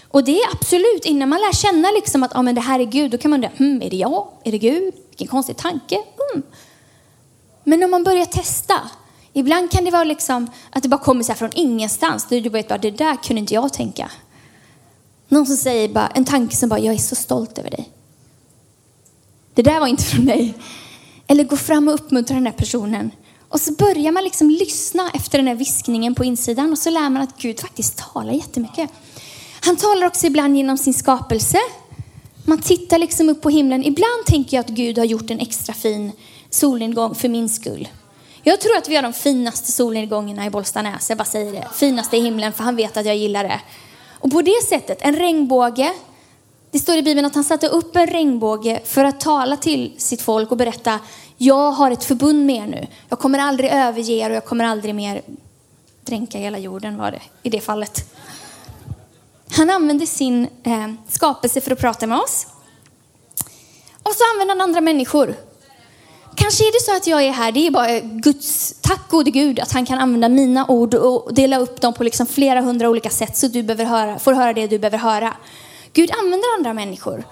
Och 0.08 0.24
det 0.24 0.40
är 0.40 0.54
absolut, 0.54 1.06
innan 1.06 1.30
man 1.30 1.40
lär 1.40 1.54
känna 1.54 1.92
liksom 1.92 2.24
att 2.24 2.36
ah, 2.36 2.42
men 2.42 2.56
det 2.56 2.62
här 2.62 2.80
är 2.80 2.86
Gud, 2.86 3.12
då 3.12 3.18
kan 3.18 3.32
man 3.32 3.38
undra, 3.38 3.58
hmm, 3.58 3.82
är 3.82 3.90
det 3.90 3.98
jag? 3.98 4.28
Är 4.44 4.52
det 4.52 4.58
Gud? 4.58 4.94
Vilken 5.20 5.32
konstig 5.32 5.58
tanke. 5.58 5.96
Mm. 5.96 6.44
Men 7.64 7.84
om 7.84 7.92
man 7.92 8.04
börjar 8.04 8.26
testa, 8.26 8.82
ibland 9.34 9.72
kan 9.72 9.86
det 9.86 9.92
vara 9.92 10.04
liksom 10.04 10.48
att 10.70 10.84
det 10.84 10.90
bara 10.90 11.00
kommer 11.00 11.24
så 11.24 11.34
från 11.34 11.52
ingenstans. 11.56 12.26
Du 12.30 12.50
vet 12.50 12.68
bara, 12.68 12.78
det 12.78 12.92
där 12.92 13.16
kunde 13.16 13.40
inte 13.40 13.54
jag 13.54 13.74
tänka. 13.74 14.12
Någon 15.28 15.46
som 15.46 15.58
säger 15.58 15.90
bara, 15.90 16.08
en 16.08 16.26
tanke 16.26 16.56
som 16.56 16.70
bara, 16.70 16.80
jag 16.80 16.94
är 16.94 16.98
så 16.98 17.16
stolt 17.16 17.58
över 17.58 17.70
dig. 17.70 17.90
Det 19.54 19.62
där 19.62 19.80
var 19.80 19.88
inte 19.88 20.04
från 20.04 20.26
mig. 20.26 20.54
Eller 21.28 21.44
gå 21.44 21.58
fram 21.58 21.88
och 21.88 21.94
uppmuntra 21.94 22.34
den 22.34 22.44
där 22.44 22.52
personen. 22.52 23.12
Och 23.50 23.62
så 23.62 23.74
börjar 23.74 24.12
man 24.12 24.24
liksom 24.24 24.50
lyssna 24.50 25.10
efter 25.14 25.38
den 25.38 25.48
här 25.48 25.56
viskningen 25.56 26.16
på 26.16 26.24
insidan 26.24 26.72
och 26.72 26.78
så 26.78 26.90
lär 26.90 27.10
man 27.10 27.22
att 27.22 27.38
Gud 27.38 27.60
faktiskt 27.60 27.98
talar 27.98 28.32
jättemycket. 28.32 28.90
Han 29.62 29.76
talar 29.76 30.08
också 30.08 30.28
ibland 30.28 30.58
genom 30.58 30.78
sin 30.78 30.94
skapelse. 30.94 31.58
Man 32.50 32.62
tittar 32.62 32.98
liksom 32.98 33.30
upp 33.30 33.42
på 33.42 33.50
himlen. 33.50 33.84
Ibland 33.84 34.26
tänker 34.26 34.58
jag 34.58 34.64
att 34.64 34.70
Gud 34.70 34.98
har 34.98 35.06
gjort 35.06 35.32
en 35.32 35.40
extra 35.40 35.74
fin 35.74 36.12
solnedgång 36.50 37.16
för 37.16 37.30
min 37.30 37.50
skull. 37.50 37.88
Jag 38.44 38.62
tror 38.62 38.78
att 38.78 38.90
vi 38.90 38.96
har 38.96 39.04
de 39.04 39.14
finaste 39.14 39.72
solnedgångarna 39.72 40.46
i 40.46 40.50
Bollstanäs. 40.50 41.10
Jag 41.10 41.18
bara 41.18 41.26
säger 41.26 41.52
det. 41.52 41.68
Finaste 41.74 42.18
i 42.18 42.22
himlen 42.22 42.54
för 42.54 42.64
han 42.64 42.76
vet 42.76 42.98
att 42.98 43.06
jag 43.06 43.18
gillar 43.18 43.44
det. 43.44 43.62
Och 44.12 44.32
på 44.32 44.42
det 44.42 44.64
sättet, 44.70 44.98
en 45.02 45.16
regnbåge. 45.16 45.94
Det 46.72 46.80
står 46.80 46.96
i 46.96 47.02
Bibeln 47.02 47.26
att 47.26 47.36
han 47.36 47.44
satte 47.44 47.68
upp 47.68 47.96
en 47.96 48.08
regnbåge 48.08 48.80
för 48.86 49.04
att 49.04 49.20
tala 49.20 49.58
till 49.58 49.94
sitt 49.98 50.22
folk 50.22 50.52
och 50.52 50.58
berätta, 50.58 51.00
jag 51.38 51.72
har 51.72 51.92
ett 51.92 52.04
förbund 52.04 52.46
med 52.46 52.56
er 52.56 52.68
nu. 52.68 52.88
Jag 53.10 53.20
kommer 53.20 53.40
aldrig 53.40 53.72
överge 53.72 54.14
er 54.14 54.30
och 54.30 54.36
jag 54.36 54.46
kommer 54.46 54.66
aldrig 54.66 54.96
mer 54.96 55.22
dränka 56.06 56.38
hela 56.38 56.58
jorden 56.58 56.98
var 56.98 57.12
det 57.12 57.22
i 57.44 57.50
det 57.50 57.62
fallet. 57.62 58.19
Han 59.52 59.70
använde 59.70 60.08
sin 60.08 60.44
eh, 60.64 60.88
skapelse 61.08 61.62
för 61.62 61.72
att 61.72 61.80
prata 61.80 62.08
med 62.08 62.20
oss. 62.20 62.48
Och 64.04 64.12
så 64.16 64.24
använder 64.34 64.56
han 64.56 64.62
andra 64.62 64.82
människor. 64.82 65.36
Kanske 66.36 66.64
är 66.64 66.72
det 66.72 66.86
så 66.86 66.98
att 66.98 67.08
jag 67.08 67.24
är 67.24 67.32
här, 67.32 67.52
det 67.52 67.68
är 67.68 67.72
bara 67.72 68.00
Guds, 68.00 68.76
tack 68.82 69.10
gode 69.10 69.32
Gud 69.32 69.60
att 69.60 69.72
han 69.72 69.86
kan 69.86 70.00
använda 70.00 70.30
mina 70.30 70.66
ord 70.68 70.94
och 70.94 71.34
dela 71.34 71.60
upp 71.60 71.82
dem 71.82 71.94
på 71.94 72.04
liksom 72.04 72.26
flera 72.26 72.62
hundra 72.62 72.90
olika 72.90 73.10
sätt 73.10 73.38
så 73.38 73.48
du 73.48 73.64
behöver 73.64 73.86
höra, 73.86 74.20
får 74.20 74.34
höra 74.34 74.54
det 74.54 74.68
du 74.68 74.80
behöver 74.80 74.98
höra. 74.98 75.34
Gud 75.94 76.12
använder 76.20 76.56
andra 76.58 76.74
människor. 76.74 77.24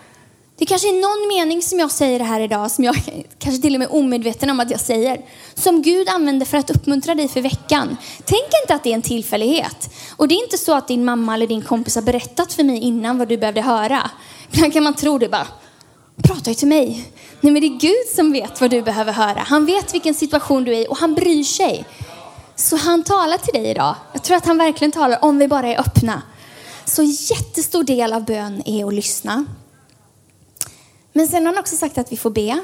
Det 0.60 0.66
kanske 0.66 0.88
är 0.88 1.02
någon 1.02 1.38
mening 1.38 1.62
som 1.62 1.80
jag 1.80 1.92
säger 1.92 2.20
här 2.20 2.40
idag, 2.40 2.72
som 2.72 2.84
jag 2.84 2.96
kanske 3.40 3.62
till 3.62 3.74
och 3.74 3.80
med 3.80 3.88
är 3.88 3.96
omedveten 3.96 4.50
om 4.50 4.60
att 4.60 4.72
jag 4.72 4.80
säger, 4.80 5.22
som 5.56 5.82
Gud 5.82 6.10
använder 6.10 6.46
för 6.46 6.58
att 6.58 6.70
uppmuntra 6.70 7.16
dig 7.16 7.28
för 7.28 7.42
veckan. 7.42 7.98
Tänk 8.26 8.46
inte 8.64 8.76
att 8.76 8.84
det 8.84 8.90
är 8.90 8.94
en 8.94 9.02
tillfällighet. 9.02 9.90
Och 10.16 10.28
det 10.28 10.36
är 10.36 10.44
inte 10.44 10.58
så 10.58 10.74
att 10.74 10.88
din 10.88 11.06
mamma 11.06 11.34
eller 11.34 11.48
din 11.48 11.62
kompis 11.62 11.96
har 11.96 12.02
berättat 12.02 12.54
för 12.54 12.64
mig 12.64 12.80
innan 12.80 13.18
vad 13.18 13.28
du 13.28 13.38
behövde 13.38 13.62
höra. 13.62 14.12
Ibland 14.52 14.74
kan 14.74 14.84
man 14.84 14.94
tro 14.94 15.18
det 15.18 15.30
bara, 15.30 15.48
prata 16.24 16.50
ju 16.50 16.56
till 16.56 16.68
mig. 16.68 17.12
Nej 17.42 17.54
men 17.54 17.62
det 17.62 17.68
är 17.68 17.80
Gud 17.80 18.16
som 18.16 18.32
vet 18.32 18.62
vad 18.62 18.70
du 18.70 18.82
behöver 18.82 19.14
höra. 19.14 19.40
Han 19.40 19.66
vet 19.66 19.94
vilken 19.94 20.14
situation 20.14 20.64
du 20.64 20.76
är 20.76 20.82
i 20.82 20.88
och 20.88 20.98
han 20.98 21.14
bryr 21.14 21.44
sig. 21.44 21.86
Så 22.56 22.76
han 22.76 23.04
talar 23.04 23.38
till 23.38 23.54
dig 23.54 23.72
idag. 23.72 23.96
Jag 24.14 24.24
tror 24.24 24.38
att 24.38 24.46
han 24.46 24.58
verkligen 24.58 24.92
talar 24.92 25.26
om 25.26 25.38
vi 25.38 25.48
bara 25.48 25.68
är 25.68 25.80
öppna. 25.80 26.22
Så 26.86 27.04
jättestor 27.04 27.84
del 27.84 28.14
av 28.14 28.26
bön 28.26 28.62
är 28.66 28.86
att 28.86 28.94
lyssna. 28.94 29.46
Men 31.18 31.28
sen 31.28 31.46
har 31.46 31.54
han 31.54 31.60
också 31.60 31.76
sagt 31.76 31.98
att 31.98 32.12
vi 32.12 32.18
får 32.18 32.30
be. 32.30 32.60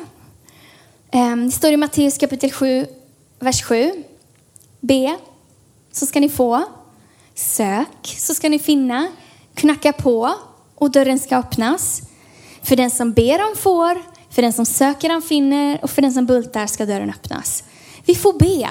Ehm, 1.11 1.45
det 1.45 1.51
står 1.51 1.71
i 1.71 1.77
Matteus 1.77 2.17
kapitel 2.17 2.51
7, 2.51 2.85
vers 3.39 3.63
7. 3.63 3.91
Be, 4.79 5.17
så 5.91 6.05
ska 6.05 6.19
ni 6.19 6.29
få. 6.29 6.63
Sök, 7.35 8.15
så 8.17 8.33
ska 8.33 8.49
ni 8.49 8.59
finna. 8.59 9.07
Knacka 9.55 9.93
på, 9.93 10.33
och 10.75 10.91
dörren 10.91 11.19
ska 11.19 11.37
öppnas. 11.37 12.01
För 12.61 12.75
den 12.75 12.91
som 12.91 13.13
ber 13.13 13.39
han 13.39 13.55
får, 13.55 14.01
för 14.29 14.41
den 14.41 14.53
som 14.53 14.65
söker 14.65 15.09
han 15.09 15.21
finner 15.21 15.83
och 15.83 15.89
för 15.89 16.01
den 16.01 16.13
som 16.13 16.25
bultar 16.25 16.67
ska 16.67 16.85
dörren 16.85 17.09
öppnas. 17.09 17.63
Vi 18.05 18.15
får 18.15 18.33
be. 18.33 18.69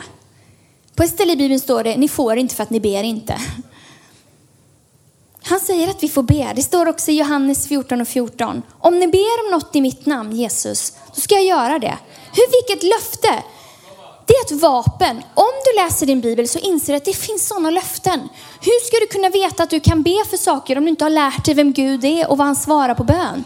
På 0.95 1.03
ett 1.03 1.11
ställe 1.11 1.33
i 1.33 1.37
Bibeln 1.37 1.61
står 1.61 1.85
det, 1.85 1.97
ni 1.97 2.09
får 2.09 2.37
inte 2.37 2.55
för 2.55 2.62
att 2.62 2.71
ni 2.71 2.81
ber 2.81 3.03
inte. 3.03 3.38
Han 5.44 5.61
säger 5.61 5.88
att 5.88 6.02
vi 6.02 6.09
får 6.09 6.22
be. 6.22 6.52
Det 6.57 6.62
står 6.62 6.88
också 6.88 7.11
i 7.11 7.18
Johannes 7.18 7.68
14 7.68 8.00
och 8.00 8.09
14. 8.09 8.62
Om 8.78 8.98
ni 8.98 9.09
ber 9.09 9.44
om 9.44 9.50
något 9.50 9.76
i 9.76 9.81
mitt 9.81 10.07
namn, 10.07 10.33
Jesus, 10.33 10.92
då 11.14 11.20
ska 11.20 11.35
jag 11.35 11.44
göra 11.44 11.78
det. 11.78 11.98
Hur, 12.33 12.68
vilket 12.68 12.88
löfte! 12.88 13.42
Det 14.26 14.33
är 14.35 14.44
ett 14.44 14.62
vapen. 14.62 15.22
Om 15.35 15.52
du 15.64 15.83
läser 15.83 16.07
din 16.07 16.20
bibel 16.20 16.48
så 16.48 16.59
inser 16.59 16.92
du 16.92 16.96
att 16.96 17.05
det 17.05 17.16
finns 17.16 17.48
sådana 17.48 17.70
löften. 17.70 18.28
Hur 18.61 18.87
ska 18.87 18.96
du 19.00 19.07
kunna 19.07 19.28
veta 19.28 19.62
att 19.62 19.70
du 19.70 19.81
kan 19.81 20.02
be 20.02 20.24
för 20.31 20.37
saker 20.37 20.78
om 20.78 20.85
du 20.85 20.90
inte 20.90 21.05
har 21.05 21.11
lärt 21.11 21.44
dig 21.44 21.55
vem 21.55 21.72
Gud 21.72 22.05
är 22.05 22.31
och 22.31 22.38
vad 22.38 22.46
han 22.46 22.57
svarar 22.57 22.94
på 22.94 23.05
bön? 23.05 23.44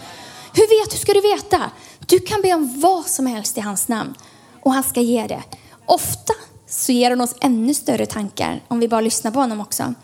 Hur 0.52 0.82
vet, 0.82 0.94
hur 0.94 0.98
ska 0.98 1.12
du 1.14 1.20
veta? 1.20 1.70
Du 2.06 2.18
kan 2.18 2.42
be 2.42 2.54
om 2.54 2.80
vad 2.80 3.06
som 3.06 3.26
helst 3.26 3.58
i 3.58 3.60
hans 3.60 3.88
namn 3.88 4.14
och 4.62 4.72
han 4.72 4.82
ska 4.82 5.00
ge 5.00 5.26
det. 5.26 5.42
Ofta 5.86 6.32
så 6.68 6.92
ger 6.92 7.10
han 7.10 7.20
oss 7.20 7.34
ännu 7.40 7.74
större 7.74 8.06
tankar 8.06 8.62
om 8.68 8.80
vi 8.80 8.88
bara 8.88 9.00
lyssnar 9.00 9.30
på 9.30 9.40
honom 9.40 9.60
också. 9.60 9.94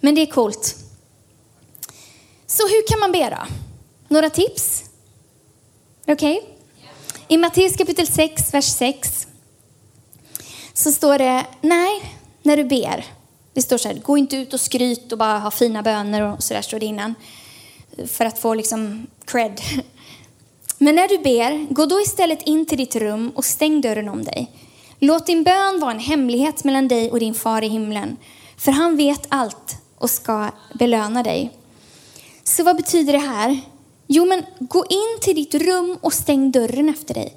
Men 0.00 0.14
det 0.14 0.20
är 0.20 0.26
coolt. 0.26 0.76
Så 2.50 2.62
hur 2.62 2.86
kan 2.88 3.00
man 3.00 3.12
be 3.12 3.30
då? 3.30 3.46
Några 4.08 4.30
tips? 4.30 4.84
Okej? 6.06 6.38
Okay? 6.38 6.50
I 7.28 7.36
Matteus 7.36 7.76
kapitel 7.76 8.06
6, 8.06 8.54
vers 8.54 8.64
6 8.64 9.26
så 10.72 10.92
står 10.92 11.18
det, 11.18 11.46
nej, 11.60 12.16
när 12.42 12.56
du 12.56 12.64
ber. 12.64 13.04
Det 13.52 13.62
står 13.62 13.78
så 13.78 13.88
här, 13.88 13.94
gå 13.94 14.18
inte 14.18 14.36
ut 14.36 14.54
och 14.54 14.60
skryt 14.60 15.12
och 15.12 15.18
bara 15.18 15.38
ha 15.38 15.50
fina 15.50 15.82
böner 15.82 16.22
och 16.22 16.42
så 16.42 16.54
där 16.54 16.62
står 16.62 16.80
det 16.80 16.86
innan. 16.86 17.14
För 18.06 18.24
att 18.24 18.38
få 18.38 18.54
liksom 18.54 19.06
cred. 19.24 19.60
Men 20.78 20.94
när 20.94 21.08
du 21.08 21.18
ber, 21.18 21.74
gå 21.74 21.86
då 21.86 22.00
istället 22.00 22.42
in 22.42 22.66
till 22.66 22.78
ditt 22.78 22.96
rum 22.96 23.32
och 23.34 23.44
stäng 23.44 23.80
dörren 23.80 24.08
om 24.08 24.24
dig. 24.24 24.50
Låt 24.98 25.26
din 25.26 25.42
bön 25.42 25.80
vara 25.80 25.90
en 25.90 26.00
hemlighet 26.00 26.64
mellan 26.64 26.88
dig 26.88 27.10
och 27.10 27.20
din 27.20 27.34
far 27.34 27.62
i 27.62 27.68
himlen. 27.68 28.16
För 28.56 28.72
han 28.72 28.96
vet 28.96 29.26
allt 29.28 29.76
och 29.98 30.10
ska 30.10 30.50
belöna 30.74 31.22
dig. 31.22 31.59
Så 32.50 32.62
vad 32.62 32.76
betyder 32.76 33.12
det 33.12 33.18
här? 33.18 33.60
Jo, 34.06 34.24
men 34.24 34.44
gå 34.58 34.84
in 34.88 35.20
till 35.20 35.36
ditt 35.36 35.54
rum 35.54 35.98
och 36.00 36.12
stäng 36.12 36.50
dörren 36.50 36.88
efter 36.88 37.14
dig. 37.14 37.36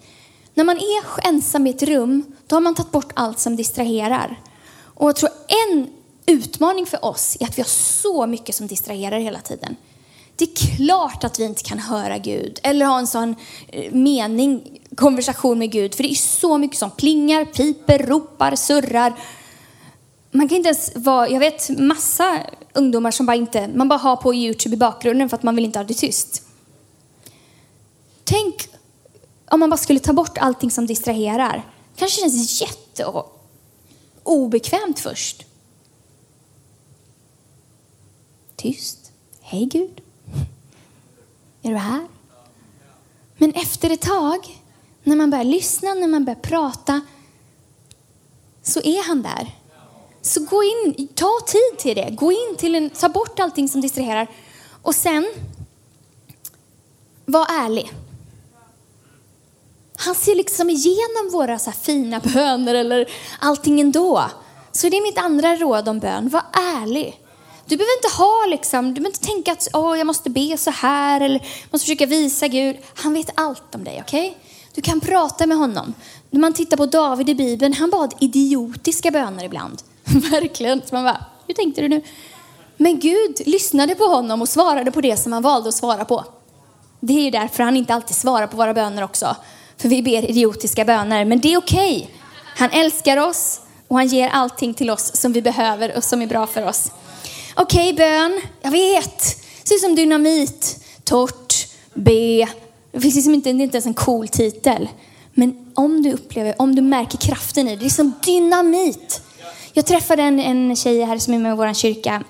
När 0.54 0.64
man 0.64 0.78
är 0.78 1.28
ensam 1.28 1.68
i 1.68 1.70
ett 1.70 1.84
rum, 1.84 2.24
då 2.48 2.56
har 2.56 2.62
man 2.62 2.76
tagit 2.76 2.92
bort 2.92 3.12
allt 3.14 3.40
som 3.40 3.56
distraherar. 3.56 4.40
Och 4.84 5.10
jag 5.10 5.16
tror 5.16 5.30
en 5.72 5.88
utmaning 6.26 6.86
för 6.86 7.06
oss 7.06 7.38
är 7.40 7.46
att 7.46 7.58
vi 7.58 7.62
har 7.62 7.70
så 7.70 8.28
mycket 8.28 8.56
som 8.56 8.68
distraherar 8.68 9.20
hela 9.20 9.40
tiden. 9.40 9.76
Det 10.36 10.44
är 10.46 10.78
klart 10.78 11.24
att 11.24 11.40
vi 11.40 11.44
inte 11.44 11.64
kan 11.64 11.80
höra 11.80 12.18
Gud 12.18 12.60
eller 12.64 12.86
ha 12.86 13.00
en 13.00 13.08
sån 13.08 13.36
eh, 13.68 13.94
mening, 13.94 14.80
konversation 14.96 15.60
med 15.60 15.72
Gud. 15.72 15.96
För 15.96 16.04
det 16.04 16.12
är 16.12 16.16
så 16.16 16.58
mycket 16.58 16.78
som 16.78 16.92
plingar, 16.92 17.46
piper, 17.46 18.00
ropar, 18.00 18.56
surrar. 18.56 19.14
Man 20.36 20.50
kan 20.50 20.58
inte 20.58 20.70
ens 20.70 20.96
vara, 20.96 21.30
jag 21.30 21.40
vet 21.40 21.70
massa 21.70 22.40
ungdomar 22.74 23.12
som 23.12 23.26
bara 23.26 23.36
inte, 23.36 23.68
man 23.68 23.90
bara 23.90 24.00
har 24.00 24.16
på 24.16 24.34
Youtube 24.36 24.76
i 24.76 24.78
bakgrunden 24.78 25.30
för 25.30 25.38
att 25.38 25.44
man 25.44 25.56
vill 25.56 25.66
inte 25.66 25.80
ha 25.80 25.84
det 25.84 25.94
tyst. 25.94 26.44
Tänk 28.24 28.68
om 29.50 29.60
man 29.60 29.70
bara 29.70 29.78
skulle 29.78 30.00
ta 30.00 30.14
bort 30.14 30.38
allting 30.38 30.72
som 30.72 30.86
distraherar. 30.86 31.64
kanske 31.96 32.22
känns 32.22 32.62
jätte 32.62 33.14
obekvämt 34.24 35.00
först. 35.00 35.46
Tyst. 38.56 39.12
Hej 39.42 39.66
Gud. 39.66 40.02
Är 41.62 41.70
du 41.70 41.78
här? 41.78 42.08
Men 43.38 43.52
efter 43.54 43.90
ett 43.90 44.02
tag, 44.02 44.62
när 45.04 45.16
man 45.16 45.30
börjar 45.30 45.44
lyssna, 45.44 45.94
när 45.94 46.08
man 46.08 46.26
börjar 46.26 46.40
prata, 46.40 47.02
så 48.64 48.82
är 48.82 49.08
han 49.08 49.22
där. 49.22 49.63
Så 50.26 50.40
gå 50.40 50.64
in, 50.64 51.08
ta 51.08 51.40
tid 51.48 51.80
till 51.80 51.96
det. 51.96 52.10
Gå 52.10 52.32
in 52.32 52.56
till 52.58 52.76
en, 52.76 52.90
ta 52.90 53.10
bort 53.10 53.40
allting 53.40 53.70
som 53.70 53.82
distraherar. 53.82 54.28
Och 54.82 54.96
sen, 54.96 55.26
var 57.26 57.48
ärlig. 57.50 57.92
Han 59.96 60.16
ser 60.16 60.36
liksom 60.36 60.70
igenom 60.70 61.30
våra 61.32 61.60
så 61.60 61.72
fina 61.72 62.20
böner 62.20 62.76
eller 62.76 63.12
allting 63.40 63.82
ändå. 63.82 64.24
Så 64.72 64.90
det 64.90 64.98
är 64.98 65.02
mitt 65.02 65.18
andra 65.18 65.56
råd 65.56 65.88
om 65.88 66.00
bön. 66.00 66.30
Var 66.30 66.44
ärlig. 66.54 67.20
Du 67.66 67.78
behöver 67.78 67.98
inte 67.98 68.18
ha 68.18 68.46
liksom, 68.50 68.88
du 68.88 69.02
behöver 69.02 69.10
inte 69.10 69.28
tänka 69.28 69.52
att 69.52 69.68
oh, 69.74 69.98
jag 69.98 70.08
måste 70.08 70.30
be 70.30 70.58
så 70.58 70.72
här 70.72 71.22
eller 71.22 71.40
måste 71.72 71.86
försöka 71.86 72.06
visa 72.06 72.48
Gud. 72.48 72.78
Han 72.96 73.14
vet 73.14 73.30
allt 73.36 73.76
om 73.76 73.84
dig, 73.84 74.02
okej? 74.02 74.30
Okay? 74.30 74.40
Du 74.76 74.82
kan 74.82 75.00
prata 75.00 75.46
med 75.46 75.58
honom. 75.58 75.94
När 76.30 76.40
man 76.40 76.54
tittar 76.54 76.78
på 76.78 76.86
David 76.86 77.30
i 77.30 77.36
Bibeln, 77.36 77.74
han 77.74 77.90
bad 77.90 78.14
idiotiska 78.20 79.12
böner 79.12 79.44
ibland. 79.44 79.82
Verkligen. 80.32 80.82
Så 80.86 80.96
man 80.96 81.04
bara, 81.04 81.26
hur 81.48 81.54
tänkte 81.54 81.82
du 81.82 81.90
nu? 81.90 82.02
Men 82.78 83.00
Gud 83.00 83.42
lyssnade 83.46 83.96
på 83.96 84.04
honom 84.04 84.42
och 84.42 84.50
svarade 84.50 84.92
på 84.92 85.02
det 85.02 85.18
som 85.18 85.34
han 85.34 85.44
valde 85.44 85.70
att 85.70 85.76
svara 85.76 86.06
på. 86.06 86.26
Det 87.00 87.14
är 87.14 87.22
ju 87.22 87.32
därför 87.32 87.64
han 87.64 87.78
inte 87.78 87.94
alltid 87.94 88.16
svarar 88.16 88.48
på 88.48 88.58
våra 88.58 88.74
böner 88.74 89.04
också. 89.04 89.36
För 89.78 89.90
vi 89.90 90.04
ber 90.04 90.30
idiotiska 90.30 90.86
böner, 90.86 91.26
men 91.26 91.40
det 91.40 91.54
är 91.54 91.58
okej. 91.58 91.98
Okay. 91.98 92.08
Han 92.56 92.70
älskar 92.70 93.18
oss 93.18 93.62
Och 93.88 93.98
han 93.98 94.08
ger 94.08 94.30
allting 94.30 94.74
till 94.74 94.90
oss 94.90 95.16
som 95.16 95.34
vi 95.34 95.42
behöver 95.42 95.98
och 95.98 96.04
som 96.04 96.22
är 96.22 96.28
bra 96.28 96.48
för 96.48 96.68
oss. 96.68 96.92
Okej, 97.56 97.94
okay, 97.94 98.10
bön. 98.10 98.42
Jag 98.62 98.72
vet. 98.72 99.20
Det 99.62 99.68
ser 99.68 99.76
ut 99.76 99.82
som 99.82 99.96
dynamit. 99.96 100.86
Torrt. 101.04 101.68
B. 101.94 102.48
Det 102.92 103.00
finns 103.00 103.16
liksom 103.16 103.34
inte, 103.34 103.54
det 103.54 103.62
är 103.62 103.64
inte 103.64 103.78
ens 103.78 103.86
en 103.86 103.94
cool 103.94 104.28
titel. 104.28 104.90
Men 105.34 105.72
om 105.74 106.04
du 106.04 106.14
upplever, 106.14 106.62
om 106.62 106.76
du 106.76 106.82
märker 106.82 107.18
kraften 107.18 107.68
i 107.68 107.72
det, 107.72 107.80
det 107.80 107.86
är 107.86 107.90
som 107.90 108.14
dynamit. 108.24 109.22
Jag 109.76 109.86
träffade 109.86 110.24
en, 110.24 110.40
en 110.40 110.76
tjej 110.76 111.04
här 111.04 111.18
som 111.18 111.34
är 111.34 111.40
med 111.40 111.54
i 111.54 111.56
vår 111.56 111.74
kyrka 111.74 112.24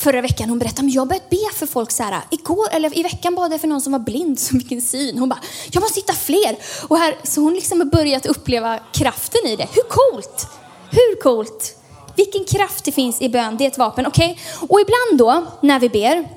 förra 0.00 0.20
veckan. 0.20 0.48
Hon 0.48 0.58
berättade 0.58 0.88
att 0.88 0.94
jag 0.94 1.08
börjat 1.08 1.30
be 1.30 1.36
för 1.54 1.66
folk 1.66 1.90
så 1.90 2.02
här. 2.02 2.20
Igår, 2.30 2.68
eller 2.72 2.98
i 2.98 3.02
veckan 3.02 3.34
bad 3.34 3.52
jag 3.52 3.60
för 3.60 3.68
någon 3.68 3.80
som 3.80 3.92
var 3.92 3.98
blind 3.98 4.38
som 4.38 4.60
fick 4.60 4.72
en 4.72 4.82
syn. 4.82 5.18
Hon 5.18 5.28
bara, 5.28 5.38
jag 5.72 5.80
måste 5.80 6.00
hitta 6.00 6.12
fler. 6.12 6.56
Och 6.88 6.98
här, 6.98 7.16
så 7.22 7.40
hon 7.40 7.54
liksom 7.54 7.80
har 7.80 7.86
börjat 7.86 8.26
uppleva 8.26 8.78
kraften 8.92 9.46
i 9.46 9.56
det. 9.56 9.68
Hur 9.72 9.82
coolt? 9.82 10.48
Hur 10.90 11.20
coolt? 11.20 11.76
Vilken 12.16 12.44
kraft 12.44 12.84
det 12.84 12.92
finns 12.92 13.22
i 13.22 13.28
bön, 13.28 13.56
det 13.56 13.64
är 13.64 13.68
ett 13.68 13.78
vapen. 13.78 14.06
Okej? 14.06 14.30
Okay? 14.30 14.68
Och 14.68 14.80
ibland 14.80 15.18
då, 15.18 15.46
när 15.60 15.80
vi 15.80 15.88
ber, 15.88 16.28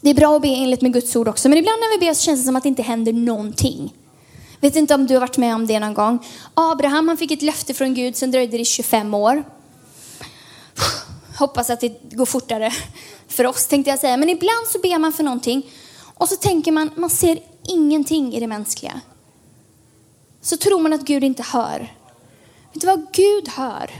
det 0.00 0.10
är 0.10 0.14
bra 0.14 0.36
att 0.36 0.42
be 0.42 0.48
enligt 0.48 0.80
med 0.80 0.92
Guds 0.92 1.16
ord 1.16 1.28
också, 1.28 1.48
men 1.48 1.58
ibland 1.58 1.80
när 1.80 1.98
vi 1.98 2.06
ber 2.06 2.14
så 2.14 2.22
känns 2.22 2.40
det 2.40 2.46
som 2.46 2.56
att 2.56 2.62
det 2.62 2.68
inte 2.68 2.82
händer 2.82 3.12
någonting. 3.12 3.92
Vet 4.60 4.76
inte 4.76 4.94
om 4.94 5.06
du 5.06 5.14
har 5.14 5.20
varit 5.20 5.36
med 5.36 5.54
om 5.54 5.66
det 5.66 5.80
någon 5.80 5.94
gång. 5.94 6.26
Abraham 6.54 7.08
han 7.08 7.16
fick 7.16 7.30
ett 7.30 7.42
löfte 7.42 7.74
från 7.74 7.94
Gud, 7.94 8.16
sen 8.16 8.30
dröjde 8.30 8.58
det 8.58 8.64
25 8.64 9.14
år. 9.14 9.44
Hoppas 11.38 11.70
att 11.70 11.80
det 11.80 12.00
går 12.10 12.26
fortare 12.26 12.72
för 13.28 13.46
oss 13.46 13.66
tänkte 13.66 13.90
jag 13.90 13.98
säga. 13.98 14.16
Men 14.16 14.28
ibland 14.28 14.66
så 14.66 14.78
ber 14.78 14.98
man 14.98 15.12
för 15.12 15.24
någonting 15.24 15.70
och 16.14 16.28
så 16.28 16.36
tänker 16.36 16.72
man, 16.72 16.90
man 16.96 17.10
ser 17.10 17.38
ingenting 17.64 18.34
i 18.34 18.40
det 18.40 18.46
mänskliga. 18.46 19.00
Så 20.40 20.56
tror 20.56 20.80
man 20.80 20.92
att 20.92 21.00
Gud 21.00 21.24
inte 21.24 21.42
hör. 21.42 21.78
Vet 22.72 22.80
du 22.80 22.86
vad? 22.86 23.06
Gud 23.12 23.48
hör. 23.48 23.90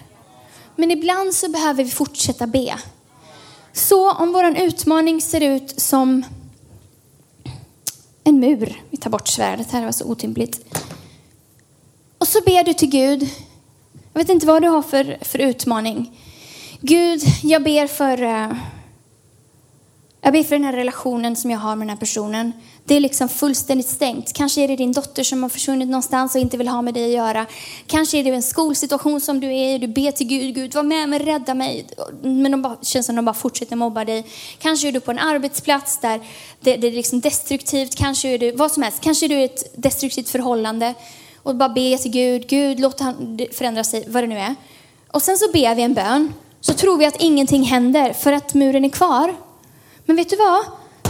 Men 0.76 0.90
ibland 0.90 1.34
så 1.34 1.48
behöver 1.48 1.84
vi 1.84 1.90
fortsätta 1.90 2.46
be. 2.46 2.78
Så 3.72 4.12
om 4.12 4.32
vår 4.32 4.58
utmaning 4.58 5.20
ser 5.20 5.40
ut 5.40 5.80
som 5.80 6.24
en 8.28 8.40
mur, 8.40 8.82
vi 8.90 8.96
tar 8.96 9.10
bort 9.10 9.28
svärdet 9.28 9.70
här, 9.70 9.80
det 9.80 9.86
var 9.86 9.92
så 9.92 10.04
otympligt. 10.04 10.76
Och 12.18 12.28
så 12.28 12.40
ber 12.46 12.64
du 12.64 12.72
till 12.72 12.90
Gud. 12.90 13.30
Jag 14.12 14.20
vet 14.20 14.28
inte 14.28 14.46
vad 14.46 14.62
du 14.62 14.68
har 14.68 14.82
för, 14.82 15.18
för 15.20 15.38
utmaning. 15.38 16.20
Gud, 16.80 17.20
jag 17.42 17.62
ber 17.62 17.86
för 17.86 18.22
uh, 18.22 18.52
jag 20.20 20.32
ber 20.32 20.42
för 20.42 20.54
den 20.54 20.64
här 20.64 20.72
relationen 20.72 21.36
som 21.36 21.50
jag 21.50 21.58
har 21.58 21.76
med 21.76 21.86
den 21.86 21.90
här 21.90 21.96
personen. 21.96 22.52
Det 22.84 22.94
är 22.94 23.00
liksom 23.00 23.28
fullständigt 23.28 23.88
stängt. 23.88 24.32
Kanske 24.32 24.60
är 24.60 24.68
det 24.68 24.76
din 24.76 24.92
dotter 24.92 25.22
som 25.22 25.42
har 25.42 25.50
försvunnit 25.50 25.88
någonstans 25.88 26.34
och 26.34 26.40
inte 26.40 26.56
vill 26.56 26.68
ha 26.68 26.82
med 26.82 26.94
dig 26.94 27.04
att 27.04 27.10
göra. 27.10 27.46
Kanske 27.86 28.18
är 28.18 28.24
det 28.24 28.30
en 28.30 28.42
skolsituation 28.42 29.20
som 29.20 29.40
du 29.40 29.46
är 29.46 29.74
i. 29.74 29.78
Du 29.78 29.86
ber 29.86 30.10
till 30.10 30.26
Gud, 30.26 30.54
Gud 30.54 30.74
var 30.74 30.82
med 30.82 31.08
mig, 31.08 31.18
rädda 31.18 31.54
mig. 31.54 31.86
Men 32.22 32.50
de 32.50 32.62
bara, 32.62 32.76
känns 32.82 33.06
som 33.06 33.16
de 33.16 33.24
bara 33.24 33.34
fortsätter 33.34 33.76
mobba 33.76 34.04
dig. 34.04 34.26
Kanske 34.58 34.88
är 34.88 34.92
du 34.92 35.00
på 35.00 35.10
en 35.10 35.18
arbetsplats 35.18 35.98
där 35.98 36.20
det, 36.60 36.76
det 36.76 36.86
är 36.86 36.92
liksom 36.92 37.20
destruktivt. 37.20 37.94
Kanske 37.94 38.28
är 38.28 38.38
du, 38.38 38.52
vad 38.52 38.72
som 38.72 38.82
helst. 38.82 39.00
Kanske 39.00 39.26
är 39.26 39.28
du 39.28 39.34
i 39.34 39.44
ett 39.44 39.82
destruktivt 39.82 40.28
förhållande. 40.28 40.94
Och 41.42 41.56
bara 41.56 41.68
be 41.68 41.98
till 41.98 42.10
Gud, 42.10 42.48
Gud 42.48 42.80
låt 42.80 43.00
han 43.00 43.38
förändra 43.52 43.84
sig, 43.84 44.04
vad 44.08 44.22
det 44.22 44.26
nu 44.26 44.38
är. 44.38 44.54
Och 45.08 45.22
sen 45.22 45.36
så 45.36 45.52
ber 45.52 45.74
vi 45.74 45.82
en 45.82 45.94
bön. 45.94 46.32
Så 46.60 46.74
tror 46.74 46.96
vi 46.96 47.06
att 47.06 47.22
ingenting 47.22 47.62
händer 47.62 48.12
för 48.12 48.32
att 48.32 48.54
muren 48.54 48.84
är 48.84 48.88
kvar. 48.88 49.47
Men 50.08 50.16
vet 50.16 50.30
du 50.30 50.36
vad? 50.36 50.64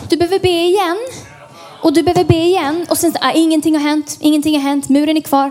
Du 0.08 0.16
behöver 0.16 0.38
be 0.38 0.48
igen. 0.48 0.98
Och 1.82 1.92
du 1.92 2.02
behöver 2.02 2.24
be 2.24 2.34
igen. 2.34 2.86
Och 2.90 2.98
sen, 2.98 3.14
ah, 3.20 3.32
ingenting 3.32 3.74
har 3.74 3.80
hänt, 3.80 4.16
ingenting 4.20 4.54
har 4.54 4.62
hänt, 4.62 4.88
muren 4.88 5.16
är 5.16 5.20
kvar. 5.20 5.50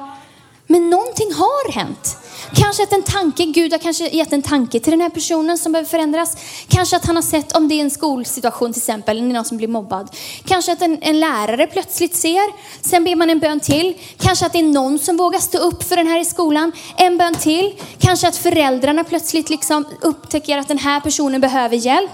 Men 0.67 0.89
någonting 0.89 1.33
har 1.33 1.71
hänt. 1.71 2.17
Kanske 2.55 2.83
att 2.83 2.93
en 2.93 3.03
tanke, 3.03 3.45
Gud 3.45 3.71
har 3.71 3.79
kanske 3.79 4.07
gett 4.07 4.33
en 4.33 4.41
tanke 4.41 4.79
till 4.79 4.91
den 4.91 5.01
här 5.01 5.10
personen 5.10 5.57
som 5.57 5.71
behöver 5.71 5.89
förändras. 5.89 6.38
Kanske 6.67 6.95
att 6.95 7.05
han 7.05 7.15
har 7.15 7.23
sett, 7.23 7.55
om 7.55 7.67
det 7.67 7.75
är 7.75 7.81
en 7.81 7.91
skolsituation 7.91 8.73
till 8.73 8.79
exempel, 8.79 9.23
någon 9.23 9.45
som 9.45 9.57
blir 9.57 9.67
mobbad. 9.67 10.10
Kanske 10.45 10.71
att 10.71 10.81
en, 10.81 10.97
en, 11.01 11.19
lärare 11.19 11.67
plötsligt 11.67 12.15
ser, 12.15 12.53
sen 12.81 13.03
ber 13.03 13.15
man 13.15 13.29
en 13.29 13.39
bön 13.39 13.60
till. 13.60 13.97
Kanske 14.17 14.45
att 14.45 14.53
det 14.53 14.60
är 14.60 14.63
någon 14.63 14.99
som 14.99 15.17
vågar 15.17 15.39
stå 15.39 15.57
upp 15.57 15.83
för 15.83 15.95
den 15.95 16.07
här 16.07 16.19
i 16.19 16.25
skolan, 16.25 16.71
en 16.97 17.17
bön 17.17 17.36
till. 17.36 17.73
Kanske 17.99 18.27
att 18.27 18.38
föräldrarna 18.38 19.03
plötsligt 19.03 19.49
liksom 19.49 19.86
upptäcker 20.01 20.57
att 20.57 20.67
den 20.67 20.77
här 20.77 20.99
personen 20.99 21.41
behöver 21.41 21.75
hjälp. 21.75 22.12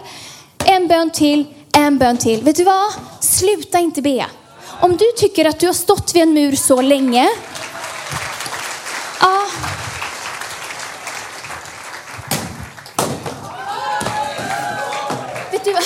En 0.66 0.88
bön 0.88 1.10
till, 1.10 1.46
en 1.78 1.98
bön 1.98 2.18
till. 2.18 2.44
Vet 2.44 2.56
du 2.56 2.64
vad? 2.64 2.94
Sluta 3.20 3.80
inte 3.80 4.02
be. 4.02 4.26
Om 4.82 4.98
du 4.98 5.06
tycker 5.18 5.46
att 5.46 5.60
du 5.60 5.68
har 5.68 5.74
stått 5.74 6.16
vid 6.16 6.24
en 6.24 6.34
mur 6.34 6.56
så 6.56 6.82
länge. 6.82 7.30
Ja. 9.22 9.48
Vet 15.52 15.64
du 15.66 15.74
vad? 15.74 15.84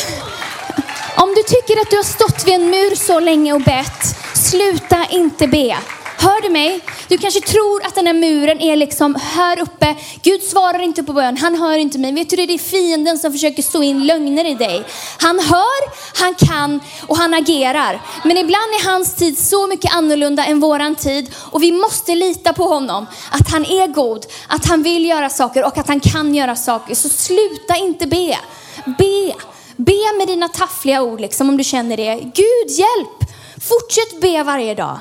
Om 1.23 1.33
du 1.35 1.43
tycker 1.43 1.81
att 1.81 1.89
du 1.89 1.95
har 1.95 2.03
stått 2.03 2.47
vid 2.47 2.53
en 2.53 2.69
mur 2.69 2.95
så 2.95 3.19
länge 3.19 3.53
och 3.53 3.61
bett, 3.61 4.17
sluta 4.33 5.05
inte 5.09 5.47
be. 5.47 5.77
Hör 6.19 6.41
du 6.41 6.49
mig? 6.49 6.79
Du 7.07 7.17
kanske 7.17 7.41
tror 7.41 7.85
att 7.85 7.95
den 7.95 8.07
här 8.07 8.13
muren 8.13 8.61
är 8.61 8.75
liksom 8.75 9.15
här 9.15 9.59
uppe. 9.59 9.95
Gud 10.23 10.43
svarar 10.43 10.79
inte 10.79 11.03
på 11.03 11.13
bön, 11.13 11.37
han 11.37 11.55
hör 11.55 11.77
inte 11.77 11.97
mig. 11.97 12.11
Vet 12.11 12.29
du 12.29 12.35
det? 12.35 12.45
Det 12.45 12.53
är 12.53 12.57
fienden 12.57 13.17
som 13.17 13.31
försöker 13.31 13.63
stå 13.63 13.83
in 13.83 14.07
lögner 14.07 14.45
i 14.45 14.53
dig. 14.53 14.85
Han 15.17 15.39
hör, 15.39 16.17
han 16.19 16.35
kan 16.35 16.79
och 17.07 17.17
han 17.17 17.33
agerar. 17.33 18.01
Men 18.23 18.37
ibland 18.37 18.73
är 18.81 18.89
hans 18.91 19.15
tid 19.15 19.37
så 19.37 19.67
mycket 19.67 19.93
annorlunda 19.93 20.45
än 20.45 20.59
våran 20.59 20.95
tid. 20.95 21.31
Och 21.51 21.63
vi 21.63 21.71
måste 21.71 22.15
lita 22.15 22.53
på 22.53 22.63
honom. 22.63 23.05
Att 23.31 23.51
han 23.51 23.65
är 23.65 23.87
god, 23.87 24.25
att 24.47 24.65
han 24.65 24.83
vill 24.83 25.05
göra 25.05 25.29
saker 25.29 25.65
och 25.65 25.77
att 25.77 25.87
han 25.87 25.99
kan 25.99 26.35
göra 26.35 26.55
saker. 26.55 26.95
Så 26.95 27.09
sluta 27.09 27.75
inte 27.75 28.07
be. 28.07 28.37
Be. 28.97 29.33
Be 29.75 30.17
med 30.17 30.27
dina 30.27 30.49
taffliga 30.49 31.01
ord 31.01 31.21
liksom 31.21 31.49
om 31.49 31.57
du 31.57 31.63
känner 31.63 31.97
det. 31.97 32.15
Gud 32.15 32.69
hjälp! 32.69 33.31
Fortsätt 33.69 34.21
be 34.21 34.43
varje 34.43 34.75
dag. 34.75 34.99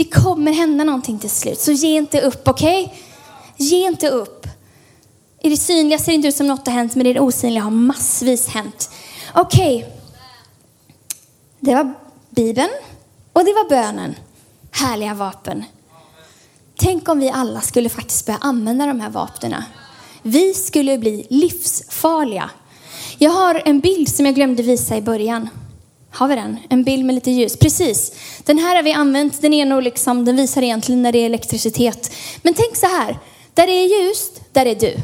Det 0.00 0.04
kommer 0.04 0.52
hända 0.52 0.84
någonting 0.84 1.18
till 1.18 1.30
slut. 1.30 1.60
Så 1.60 1.72
ge 1.72 1.96
inte 1.96 2.20
upp, 2.20 2.48
okej? 2.48 2.84
Okay? 2.84 2.96
Ge 3.56 3.86
inte 3.86 4.08
upp. 4.08 4.46
I 5.42 5.48
det 5.48 5.56
synliga 5.56 5.98
ser 5.98 6.06
det 6.06 6.14
inte 6.14 6.28
ut 6.28 6.36
som 6.36 6.46
något 6.46 6.66
har 6.66 6.74
hänt, 6.74 6.94
men 6.94 7.06
i 7.06 7.12
det 7.12 7.20
osynliga 7.20 7.62
har 7.62 7.70
massvis 7.70 8.48
hänt. 8.48 8.90
Okej. 9.34 9.76
Okay. 9.76 9.92
Det 11.60 11.74
var 11.74 11.94
Bibeln 12.30 12.70
och 13.32 13.44
det 13.44 13.52
var 13.52 13.68
bönen. 13.68 14.14
Härliga 14.70 15.14
vapen. 15.14 15.64
Tänk 16.76 17.08
om 17.08 17.20
vi 17.20 17.30
alla 17.30 17.60
skulle 17.60 17.88
faktiskt 17.88 18.26
börja 18.26 18.38
använda 18.40 18.86
de 18.86 19.00
här 19.00 19.10
vapnen. 19.10 19.62
Vi 20.22 20.54
skulle 20.54 20.98
bli 20.98 21.26
livsfarliga. 21.30 22.50
Jag 23.18 23.30
har 23.30 23.62
en 23.64 23.80
bild 23.80 24.08
som 24.08 24.26
jag 24.26 24.34
glömde 24.34 24.62
visa 24.62 24.96
i 24.96 25.02
början. 25.02 25.48
Har 26.12 26.28
vi 26.28 26.34
den? 26.34 26.58
En 26.68 26.84
bild 26.84 27.04
med 27.04 27.14
lite 27.14 27.30
ljus. 27.30 27.56
Precis. 27.56 28.12
Den 28.44 28.58
här 28.58 28.76
har 28.76 28.82
vi 28.82 28.92
använt. 28.92 29.42
Den, 29.42 29.52
är 29.52 29.64
nog 29.64 29.82
liksom, 29.82 30.24
den 30.24 30.36
visar 30.36 30.62
egentligen 30.62 31.02
när 31.02 31.12
det 31.12 31.18
är 31.18 31.26
elektricitet. 31.26 32.12
Men 32.42 32.54
tänk 32.54 32.76
så 32.76 32.86
här. 32.86 33.18
Där 33.54 33.66
det 33.66 33.72
är 33.72 34.02
ljust, 34.02 34.40
där 34.52 34.66
är 34.66 34.74
du. 34.74 34.96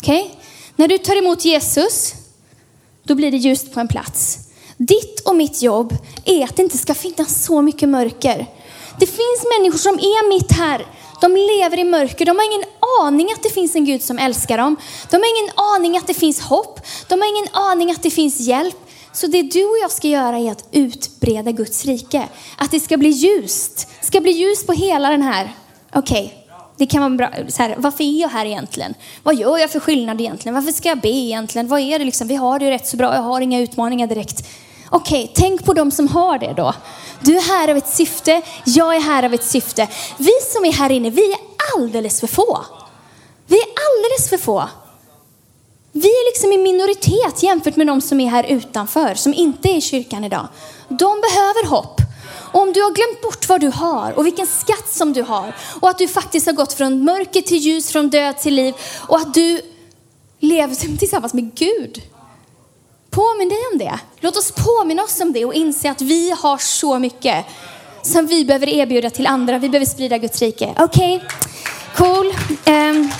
Okej? 0.00 0.20
Okay? 0.20 0.30
När 0.76 0.88
du 0.88 0.98
tar 0.98 1.16
emot 1.16 1.44
Jesus, 1.44 2.14
då 3.02 3.14
blir 3.14 3.30
det 3.30 3.36
ljust 3.36 3.74
på 3.74 3.80
en 3.80 3.88
plats. 3.88 4.38
Ditt 4.76 5.20
och 5.20 5.36
mitt 5.36 5.62
jobb 5.62 5.96
är 6.24 6.44
att 6.44 6.56
det 6.56 6.62
inte 6.62 6.78
ska 6.78 6.94
finnas 6.94 7.44
så 7.44 7.62
mycket 7.62 7.88
mörker. 7.88 8.46
Det 8.98 9.06
finns 9.06 9.46
människor 9.58 9.78
som 9.78 9.94
är 9.94 10.28
mitt 10.28 10.52
här. 10.52 10.86
De 11.20 11.36
lever 11.36 11.78
i 11.78 11.84
mörker. 11.84 12.26
De 12.26 12.36
har 12.36 12.44
ingen 12.44 12.68
aning 13.00 13.32
att 13.32 13.42
det 13.42 13.50
finns 13.50 13.74
en 13.74 13.84
Gud 13.84 14.02
som 14.02 14.18
älskar 14.18 14.58
dem. 14.58 14.76
De 15.10 15.16
har 15.16 15.40
ingen 15.40 15.52
aning 15.54 15.96
att 15.96 16.06
det 16.06 16.14
finns 16.14 16.40
hopp. 16.40 16.80
De 17.08 17.20
har 17.20 17.28
ingen 17.28 17.48
aning 17.52 17.90
att 17.90 18.02
det 18.02 18.10
finns 18.10 18.40
hjälp. 18.40 18.76
Så 19.12 19.26
det 19.26 19.42
du 19.42 19.64
och 19.64 19.76
jag 19.82 19.90
ska 19.90 20.08
göra 20.08 20.38
är 20.38 20.50
att 20.50 20.68
utbreda 20.72 21.52
Guds 21.52 21.84
rike. 21.84 22.28
Att 22.56 22.70
det 22.70 22.80
ska 22.80 22.96
bli 22.96 23.08
ljust. 23.08 23.88
Det 24.00 24.06
ska 24.06 24.20
bli 24.20 24.32
ljus 24.32 24.66
på 24.66 24.72
hela 24.72 25.10
den 25.10 25.22
här. 25.22 25.54
Okej, 25.94 26.24
okay. 26.24 26.56
det 26.76 26.86
kan 26.86 27.00
vara 27.00 27.10
bra. 27.10 27.30
Så 27.48 27.62
här, 27.62 27.74
varför 27.78 28.04
är 28.04 28.20
jag 28.20 28.28
här 28.28 28.46
egentligen? 28.46 28.94
Vad 29.22 29.34
gör 29.34 29.58
jag 29.58 29.70
för 29.70 29.80
skillnad 29.80 30.20
egentligen? 30.20 30.54
Varför 30.54 30.72
ska 30.72 30.88
jag 30.88 31.00
be 31.00 31.08
egentligen? 31.08 31.68
Vad 31.68 31.80
är 31.80 31.98
det 31.98 32.04
liksom? 32.04 32.28
Vi 32.28 32.34
har 32.34 32.58
det 32.58 32.64
ju 32.64 32.70
rätt 32.70 32.86
så 32.86 32.96
bra. 32.96 33.14
Jag 33.14 33.22
har 33.22 33.40
inga 33.40 33.60
utmaningar 33.60 34.06
direkt. 34.06 34.48
Okej, 34.90 35.24
okay, 35.24 35.34
tänk 35.34 35.64
på 35.64 35.74
de 35.74 35.90
som 35.90 36.08
har 36.08 36.38
det 36.38 36.52
då. 36.56 36.74
Du 37.20 37.36
är 37.36 37.40
här 37.40 37.68
av 37.68 37.76
ett 37.76 37.88
syfte. 37.88 38.42
Jag 38.64 38.96
är 38.96 39.00
här 39.00 39.22
av 39.22 39.34
ett 39.34 39.44
syfte. 39.44 39.88
Vi 40.16 40.32
som 40.52 40.64
är 40.64 40.72
här 40.72 40.90
inne, 40.90 41.10
vi 41.10 41.32
är 41.32 41.38
alldeles 41.76 42.20
för 42.20 42.26
få. 42.26 42.64
Vi 43.46 43.56
är 43.56 43.66
alldeles 43.66 44.28
för 44.28 44.38
få. 44.38 44.68
Vi 45.92 46.08
är 46.08 46.32
liksom 46.32 46.52
i 46.52 46.58
minoritet 46.58 47.42
jämfört 47.42 47.76
med 47.76 47.86
de 47.86 48.00
som 48.00 48.20
är 48.20 48.28
här 48.28 48.44
utanför, 48.44 49.14
som 49.14 49.34
inte 49.34 49.68
är 49.68 49.76
i 49.76 49.80
kyrkan 49.80 50.24
idag. 50.24 50.48
De 50.88 51.20
behöver 51.20 51.66
hopp. 51.66 52.00
Och 52.52 52.60
om 52.60 52.72
du 52.72 52.82
har 52.82 52.90
glömt 52.90 53.22
bort 53.22 53.48
vad 53.48 53.60
du 53.60 53.68
har 53.68 54.12
och 54.12 54.26
vilken 54.26 54.46
skatt 54.46 54.88
som 54.88 55.12
du 55.12 55.22
har 55.22 55.56
och 55.80 55.88
att 55.88 55.98
du 55.98 56.08
faktiskt 56.08 56.46
har 56.46 56.52
gått 56.52 56.72
från 56.72 57.04
mörker 57.04 57.42
till 57.42 57.58
ljus, 57.58 57.90
från 57.90 58.10
död 58.10 58.38
till 58.38 58.54
liv 58.54 58.74
och 59.08 59.16
att 59.16 59.34
du 59.34 59.60
lever 60.40 60.74
tillsammans 60.98 61.34
med 61.34 61.54
Gud. 61.54 62.02
Påminn 63.10 63.48
dig 63.48 63.58
om 63.72 63.78
det. 63.78 63.98
Låt 64.20 64.36
oss 64.36 64.52
påminna 64.52 65.02
oss 65.02 65.20
om 65.20 65.32
det 65.32 65.44
och 65.44 65.54
inse 65.54 65.90
att 65.90 66.00
vi 66.00 66.30
har 66.30 66.58
så 66.58 66.98
mycket 66.98 67.44
som 68.02 68.26
vi 68.26 68.44
behöver 68.44 68.68
erbjuda 68.68 69.10
till 69.10 69.26
andra. 69.26 69.58
Vi 69.58 69.68
behöver 69.68 69.86
sprida 69.86 70.18
Guds 70.18 70.42
rike. 70.42 70.74
Okej, 70.78 71.16
okay. 71.16 71.28
cool. 71.96 72.34
Um. 72.66 73.10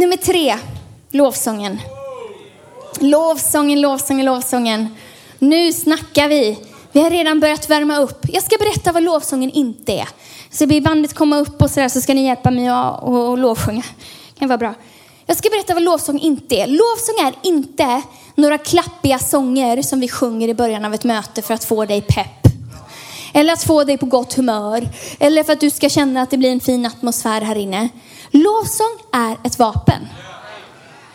Nummer 0.00 0.16
tre, 0.16 0.58
lovsången. 1.10 1.80
Lovsången, 3.00 3.80
lovsången, 3.80 4.26
lovsången. 4.26 4.96
Nu 5.38 5.72
snackar 5.72 6.28
vi. 6.28 6.58
Vi 6.92 7.02
har 7.02 7.10
redan 7.10 7.40
börjat 7.40 7.70
värma 7.70 7.98
upp. 7.98 8.26
Jag 8.32 8.42
ska 8.42 8.56
berätta 8.56 8.92
vad 8.92 9.02
lovsången 9.02 9.50
inte 9.50 9.92
är. 9.92 10.08
Så 10.50 10.66
ber 10.66 10.80
bandet 10.80 11.14
komma 11.14 11.38
upp 11.38 11.62
och 11.62 11.70
så, 11.70 11.80
där, 11.80 11.88
så 11.88 12.00
ska 12.00 12.14
ni 12.14 12.24
hjälpa 12.24 12.50
mig 12.50 12.68
att 12.68 13.02
och, 13.02 13.28
och 13.28 13.38
lovsjunga. 13.38 13.82
Det 14.34 14.38
kan 14.38 14.48
vara 14.48 14.58
bra. 14.58 14.74
Jag 15.26 15.36
ska 15.36 15.48
berätta 15.48 15.74
vad 15.74 15.82
lovsång 15.82 16.18
inte 16.18 16.54
är. 16.54 16.66
Lovsång 16.66 17.26
är 17.26 17.48
inte 17.48 18.02
några 18.34 18.58
klappiga 18.58 19.18
sånger 19.18 19.82
som 19.82 20.00
vi 20.00 20.08
sjunger 20.08 20.48
i 20.48 20.54
början 20.54 20.84
av 20.84 20.94
ett 20.94 21.04
möte 21.04 21.42
för 21.42 21.54
att 21.54 21.64
få 21.64 21.84
dig 21.84 22.00
pepp. 22.00 22.46
Eller 23.32 23.52
att 23.52 23.64
få 23.64 23.84
dig 23.84 23.98
på 23.98 24.06
gott 24.06 24.34
humör. 24.34 24.88
Eller 25.18 25.44
för 25.44 25.52
att 25.52 25.60
du 25.60 25.70
ska 25.70 25.88
känna 25.88 26.22
att 26.22 26.30
det 26.30 26.36
blir 26.36 26.52
en 26.52 26.60
fin 26.60 26.86
atmosfär 26.86 27.40
här 27.40 27.56
inne. 27.56 27.88
Lovsång 28.30 28.98
är 29.12 29.36
ett 29.44 29.58
vapen. 29.58 30.06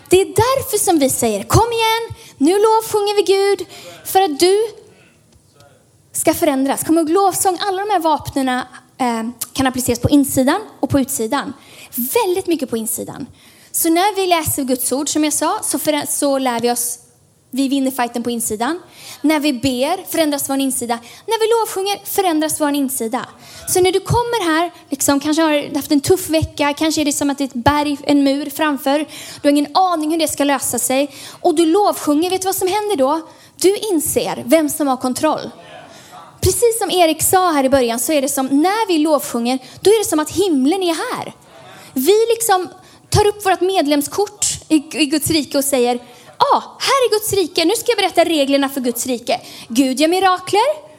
Det 0.10 0.22
är 0.22 0.26
därför 0.26 0.78
som 0.78 1.00
vi 1.00 1.10
säger, 1.10 1.44
kom 1.44 1.72
igen, 1.72 2.26
nu 2.38 2.52
lovsjunger 2.52 3.16
vi 3.16 3.22
Gud. 3.22 3.68
För 4.06 4.22
att 4.22 4.40
du 4.40 4.58
ska 6.12 6.34
förändras. 6.34 6.84
Kom 6.84 6.98
ihåg, 6.98 7.10
lovsång, 7.10 7.58
alla 7.62 7.86
de 7.86 7.92
här 7.92 8.00
vapnen 8.00 8.50
eh, 8.50 9.24
kan 9.54 9.68
appliceras 9.68 10.00
på 10.00 10.10
insidan 10.10 10.62
och 10.80 10.90
på 10.90 11.00
utsidan. 11.00 11.54
Väldigt 11.96 12.48
mycket 12.48 12.70
på 12.70 12.78
insidan. 12.78 13.28
Så 13.72 13.90
när 13.90 14.16
vi 14.16 14.28
läser 14.28 14.64
Guds 14.64 14.92
ord, 14.92 15.10
som 15.10 15.24
jag 15.24 15.34
sa, 15.34 15.60
så, 15.64 15.80
så 16.08 16.38
lär 16.38 16.60
vi 16.60 16.72
oss, 16.72 17.00
vi 17.56 17.68
vinner 17.68 17.92
fighten 17.92 18.24
på 18.24 18.30
insidan. 18.30 18.80
När 19.22 19.40
vi 19.40 19.54
ber 19.54 20.12
förändras 20.12 20.50
vår 20.50 20.58
insida. 20.60 21.00
När 21.26 21.40
vi 21.40 21.48
lovsjunger 21.54 22.00
förändras 22.06 22.62
vår 22.62 22.70
insida. 22.70 23.26
Så 23.68 23.82
när 23.82 23.92
du 23.92 24.00
kommer 24.00 24.46
här, 24.46 24.72
liksom, 24.90 25.20
kanske 25.20 25.42
har 25.42 25.76
haft 25.76 25.92
en 25.92 26.02
tuff 26.02 26.30
vecka, 26.30 26.74
kanske 26.74 27.02
är 27.02 27.06
det 27.06 27.14
som 27.14 27.30
att 27.30 27.38
det 27.38 27.44
är 27.44 27.48
ett 27.48 27.54
berg, 27.54 27.98
en 28.04 28.24
mur 28.24 28.50
framför. 28.50 29.00
Du 29.42 29.48
har 29.48 29.50
ingen 29.50 29.76
aning 29.76 30.12
hur 30.12 30.18
det 30.18 30.28
ska 30.28 30.44
lösa 30.44 30.80
sig. 30.80 31.10
Och 31.42 31.56
du 31.56 31.66
lovsjunger, 31.66 32.30
vet 32.30 32.42
du 32.42 32.46
vad 32.46 32.56
som 32.56 32.68
händer 32.68 32.96
då? 32.96 33.22
Du 33.56 33.78
inser 33.78 34.44
vem 34.46 34.70
som 34.70 34.88
har 34.88 34.98
kontroll. 34.98 35.52
Precis 36.42 36.80
som 36.80 36.92
Erik 36.92 37.22
sa 37.22 37.52
här 37.52 37.64
i 37.64 37.70
början 37.70 38.00
så 38.00 38.14
är 38.14 38.22
det 38.22 38.30
som 38.30 38.46
när 38.48 38.88
vi 38.88 38.98
lovsjunger, 38.98 39.60
då 39.82 39.90
är 39.92 40.00
det 40.00 40.10
som 40.10 40.20
att 40.20 40.32
himlen 40.32 40.84
är 40.84 41.16
här. 41.16 41.34
Vi 41.94 42.26
liksom 42.30 42.70
tar 43.10 43.28
upp 43.28 43.46
vårt 43.46 43.62
medlemskort 43.62 44.46
i, 44.70 44.80
Guds 45.06 45.30
rike 45.30 45.58
och 45.58 45.64
säger, 45.64 46.00
ah, 46.38 46.62
här 46.80 47.08
är 47.08 47.12
Guds 47.12 47.34
rike, 47.34 47.66
nu 47.66 47.74
ska 47.76 47.92
jag 47.92 47.98
berätta 47.98 48.24
reglerna 48.30 48.70
för 48.70 48.82
Guds 48.82 49.06
rike. 49.06 49.42
Gud 49.68 50.00
gör 50.00 50.08
mirakler, 50.08 50.96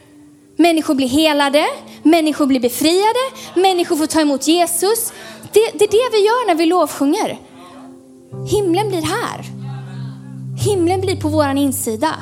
människor 0.55 0.95
blir 0.95 1.07
helade, 1.07 1.65
människor 2.03 2.45
blir 2.45 2.59
befriade, 2.59 3.23
människor 3.53 3.95
får 3.95 4.05
ta 4.05 4.21
emot 4.21 4.47
Jesus. 4.47 5.13
Det, 5.53 5.71
det 5.73 5.85
är 5.85 5.91
det 5.91 6.17
vi 6.17 6.25
gör 6.25 6.47
när 6.47 6.55
vi 6.55 6.65
lovsjunger. 6.65 7.39
Himlen 8.49 8.89
blir 8.89 9.01
här. 9.01 9.45
Himlen 10.65 11.01
blir 11.01 11.15
på 11.15 11.29
våran 11.29 11.57
insida. 11.57 12.15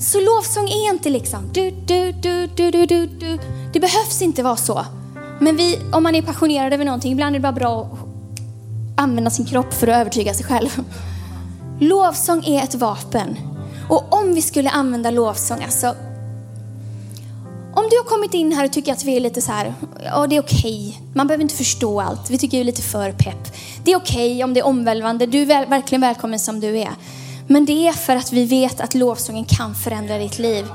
Så 0.00 0.20
lovsång 0.20 0.68
är 0.68 0.90
inte 0.90 1.10
liksom 1.10 1.52
du, 1.52 1.70
du, 1.70 2.12
du, 2.12 2.46
du, 2.46 2.70
du, 2.70 2.86
du, 2.86 3.06
du. 3.06 3.38
Det 3.72 3.80
behövs 3.80 4.22
inte 4.22 4.42
vara 4.42 4.56
så. 4.56 4.84
Men 5.40 5.56
vi, 5.56 5.78
om 5.92 6.02
man 6.02 6.14
är 6.14 6.22
passionerad 6.22 6.72
över 6.72 6.84
någonting, 6.84 7.12
ibland 7.12 7.36
är 7.36 7.38
det 7.38 7.42
bara 7.42 7.52
bra 7.52 7.80
att 7.80 7.98
använda 9.02 9.30
sin 9.30 9.46
kropp 9.46 9.74
för 9.74 9.86
att 9.86 10.00
övertyga 10.00 10.34
sig 10.34 10.46
själv. 10.46 10.84
Lovsång 11.80 12.44
är 12.44 12.62
ett 12.62 12.74
vapen. 12.74 13.36
Och 13.88 14.14
om 14.14 14.34
vi 14.34 14.42
skulle 14.42 14.70
använda 14.70 15.10
lovsång, 15.10 15.62
alltså 15.64 15.94
om 17.74 17.84
du 17.90 17.96
har 17.96 18.04
kommit 18.04 18.34
in 18.34 18.52
här 18.52 18.64
och 18.64 18.72
tycker 18.72 18.92
att 18.92 19.04
vi 19.04 19.16
är 19.16 19.20
lite 19.20 19.40
så 19.40 19.52
här, 19.52 19.74
ja 20.04 20.26
det 20.26 20.36
är 20.36 20.40
okej, 20.40 20.88
okay. 20.88 21.14
man 21.14 21.26
behöver 21.26 21.42
inte 21.42 21.54
förstå 21.54 22.00
allt, 22.00 22.30
vi 22.30 22.38
tycker 22.38 22.56
vi 22.56 22.60
är 22.60 22.64
lite 22.64 22.82
för 22.82 23.12
pepp. 23.12 23.54
Det 23.84 23.92
är 23.92 23.96
okej 23.96 24.32
okay 24.32 24.44
om 24.44 24.54
det 24.54 24.60
är 24.60 24.66
omvälvande, 24.66 25.26
du 25.26 25.42
är 25.42 25.46
väl, 25.46 25.68
verkligen 25.68 26.00
välkommen 26.00 26.38
som 26.38 26.60
du 26.60 26.78
är. 26.78 26.90
Men 27.46 27.64
det 27.64 27.88
är 27.88 27.92
för 27.92 28.16
att 28.16 28.32
vi 28.32 28.44
vet 28.44 28.80
att 28.80 28.94
lovsången 28.94 29.44
kan 29.44 29.74
förändra 29.74 30.18
ditt 30.18 30.38
liv. 30.38 30.66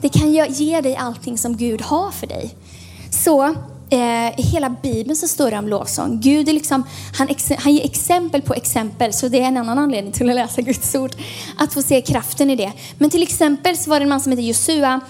Det 0.00 0.08
kan 0.08 0.32
ge 0.32 0.80
dig 0.80 0.96
allting 0.96 1.38
som 1.38 1.56
Gud 1.56 1.82
har 1.82 2.10
för 2.10 2.26
dig. 2.26 2.54
Så 3.10 3.54
Eh, 3.94 4.40
i 4.40 4.42
hela 4.42 4.70
Bibeln 4.82 5.16
så 5.16 5.28
står 5.28 5.50
det 5.50 5.58
om 5.58 5.68
lovsång. 5.68 6.20
Gud 6.20 6.48
är 6.48 6.52
liksom, 6.52 6.84
han, 7.18 7.28
han 7.58 7.74
ger 7.74 7.84
exempel 7.84 8.42
på 8.42 8.54
exempel, 8.54 9.12
så 9.12 9.28
det 9.28 9.40
är 9.40 9.44
en 9.44 9.56
annan 9.56 9.78
anledning 9.78 10.12
till 10.12 10.28
att 10.28 10.34
läsa 10.34 10.62
Guds 10.62 10.94
ord. 10.94 11.10
Att 11.58 11.74
få 11.74 11.82
se 11.82 12.00
kraften 12.00 12.50
i 12.50 12.56
det. 12.56 12.72
Men 12.98 13.10
till 13.10 13.22
exempel 13.22 13.76
så 13.76 13.90
var 13.90 14.00
det 14.00 14.02
en 14.02 14.08
man 14.08 14.20
som 14.20 14.32
heter 14.32 14.42
Josua. 14.42 15.00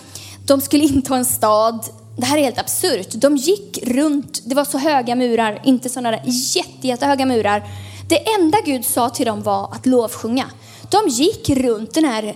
De 0.47 0.61
skulle 0.61 0.85
inta 0.85 1.17
en 1.17 1.25
stad. 1.25 1.85
Det 2.17 2.27
här 2.27 2.39
är 2.39 2.43
helt 2.43 2.59
absurt. 2.59 3.09
De 3.11 3.37
gick 3.37 3.79
runt, 3.87 4.43
det 4.45 4.55
var 4.55 4.65
så 4.65 4.79
höga 4.79 5.15
murar, 5.15 5.61
inte 5.65 5.89
sådana 5.89 6.11
där 6.11 6.23
jätte, 6.25 6.89
jättehöga 6.89 7.27
murar. 7.27 7.63
Det 8.09 8.29
enda 8.35 8.59
Gud 8.65 8.85
sa 8.85 9.11
till 9.11 9.27
dem 9.27 9.43
var 9.43 9.73
att 9.73 9.87
lovsjunga. 9.87 10.47
De 10.91 11.09
gick 11.09 11.51
runt 11.51 11.95
den 11.95 12.05
här, 12.05 12.35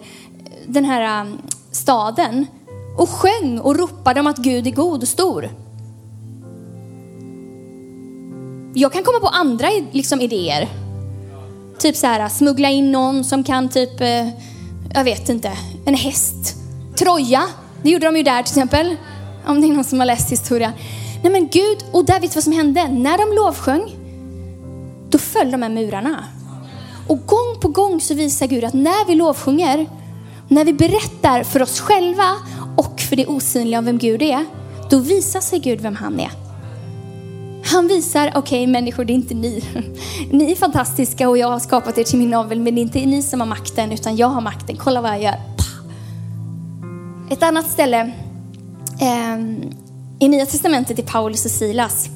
den 0.67 0.85
här 0.85 1.21
um, 1.21 1.39
staden 1.73 2.47
och 2.97 3.09
sjöng 3.09 3.59
och 3.59 3.77
ropade 3.77 4.21
om 4.21 4.27
att 4.27 4.39
Gud 4.39 4.67
är 4.67 4.71
god 4.71 5.03
och 5.03 5.09
stor. 5.09 5.68
Jag 8.79 8.93
kan 8.93 9.03
komma 9.03 9.21
på 9.21 9.27
andra 9.27 9.69
liksom, 9.93 10.21
idéer. 10.21 10.69
Typ 11.79 11.97
så 11.97 12.07
här, 12.07 12.29
smuggla 12.29 12.69
in 12.69 12.93
någon 12.93 13.25
som 13.25 13.45
kan 13.45 13.69
typ, 13.69 14.01
eh, 14.01 14.29
jag 14.95 15.05
vet 15.05 15.29
inte, 15.29 15.53
en 15.87 15.95
häst. 15.95 16.57
Troja, 16.99 17.43
det 17.83 17.91
gjorde 17.91 18.07
de 18.07 18.17
ju 18.17 18.23
där 18.23 18.43
till 18.43 18.53
exempel. 18.53 18.97
Om 19.47 19.61
det 19.61 19.67
är 19.67 19.73
någon 19.73 19.85
som 19.85 19.99
har 19.99 20.07
läst 20.07 20.33
historia. 20.33 20.73
Nej 21.23 21.33
men 21.33 21.49
Gud, 21.49 21.79
och 21.93 22.05
där 22.05 22.21
vet 22.21 22.31
du 22.31 22.35
vad 22.35 22.45
som 22.45 22.53
hände? 22.53 22.89
När 22.89 23.19
de 23.19 23.37
lovsjöng, 23.37 23.97
då 25.11 25.19
föll 25.19 25.51
de 25.51 25.63
här 25.63 25.71
murarna. 25.71 26.25
Och 27.09 27.27
gång 27.27 27.61
på 27.61 27.69
gång 27.69 28.01
så 28.01 28.15
visar 28.15 28.47
Gud 28.47 28.65
att 28.65 28.75
när 28.75 29.07
vi 29.07 29.15
lovsjunger, 29.15 29.87
när 30.49 30.65
vi 30.65 30.73
berättar 30.73 31.43
för 31.43 31.63
oss 31.63 31.81
själva 31.81 32.35
och 32.77 33.01
för 33.01 33.17
det 33.17 33.27
osynliga 33.27 33.79
om 33.79 33.85
vem 33.85 33.99
Gud 33.99 34.23
är, 34.23 34.45
då 34.91 34.99
visar 34.99 35.41
sig 35.41 35.59
Gud 35.59 35.81
vem 35.81 35.97
han 35.97 36.21
är. 36.21 36.48
Han 37.73 37.89
visar, 37.89 38.29
okej 38.29 38.39
okay, 38.39 38.67
människor, 38.67 39.05
det 39.05 39.13
är 39.13 39.15
inte 39.15 39.35
ni. 39.35 39.65
Ni 40.31 40.53
är 40.53 40.57
fantastiska 40.57 41.29
och 41.29 41.39
jag 41.39 41.49
har 41.49 41.59
skapat 41.59 41.99
er 41.99 42.05
till 42.05 42.19
min 42.19 42.35
avel, 42.35 42.61
men 42.61 42.75
det 42.75 42.81
är 42.81 42.83
inte 42.83 43.07
ni 43.07 43.23
som 43.23 43.41
har 43.41 43.47
makten, 43.47 43.93
utan 43.93 44.17
jag 44.17 44.29
har 44.29 44.41
makten. 44.41 44.77
Kolla 44.77 45.01
vad 45.01 45.11
jag 45.11 45.23
gör. 45.23 45.41
Ett 47.31 47.43
annat 47.43 47.71
ställe 47.71 48.01
eh, 49.01 49.39
i 50.19 50.29
Nya 50.29 50.47
Testamentet 50.47 50.99
är 50.99 51.03
Paulus 51.03 51.45
och 51.45 51.51
Silas. 51.51 52.09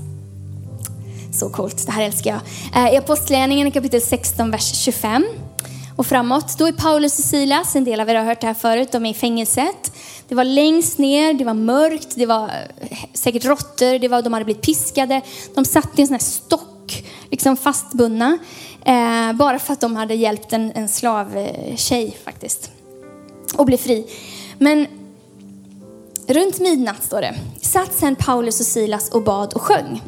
Så 1.32 1.50
coolt, 1.50 1.86
det 1.86 1.92
här 1.92 2.02
älskar 2.02 2.30
jag. 2.30 2.86
Eh, 2.86 2.94
I 2.94 2.96
Apostlagärningarna 2.96 3.70
kapitel 3.70 4.00
16, 4.00 4.50
vers 4.50 4.74
25 4.74 5.24
och 5.96 6.06
framåt. 6.06 6.58
Då 6.58 6.66
är 6.66 6.72
Paulus 6.72 7.18
och 7.18 7.24
Silas, 7.24 7.76
en 7.76 7.84
del 7.84 8.00
av 8.00 8.08
er 8.08 8.14
har 8.14 8.24
hört 8.24 8.40
det 8.40 8.46
här 8.46 8.54
förut, 8.54 8.92
de 8.92 9.06
är 9.06 9.10
i 9.10 9.14
fängelset. 9.14 9.92
Det 10.28 10.35
var 10.35 10.44
längst 10.44 10.98
ner, 10.98 11.35
det 11.35 11.44
var 11.44 11.54
mörkt, 11.54 12.14
det 12.14 12.26
var 12.26 12.44
eh, 12.80 12.98
säkert 13.14 13.44
råttor, 13.44 13.98
det 13.98 14.08
var, 14.08 14.22
de 14.22 14.32
hade 14.32 14.44
blivit 14.44 14.62
piskade. 14.62 15.20
De 15.54 15.64
satt 15.64 15.98
i 15.98 16.02
en 16.02 16.06
sån 16.06 16.14
här 16.14 16.20
stock, 16.20 17.04
liksom 17.30 17.56
fastbundna. 17.56 18.38
Eh, 18.85 19.32
bara 19.32 19.58
för 19.58 19.72
att 19.72 19.80
de 19.80 19.96
hade 19.96 20.14
hjälpt 20.14 20.52
en, 20.52 20.72
en 20.74 20.88
slavtjej 20.88 22.04
eh, 22.04 22.24
faktiskt. 22.24 22.70
Och 23.56 23.66
blev 23.66 23.78
fri. 23.78 24.06
Men 24.58 24.87
runt 26.26 26.61
midnatt 26.61 27.04
står 27.04 27.20
det, 27.20 27.35
satt 27.61 27.94
sen 27.94 28.16
Paulus 28.16 28.61
och 28.61 28.66
Silas 28.66 29.11
och 29.11 29.22
bad 29.22 29.52
och 29.52 29.62
sjöng. 29.62 30.02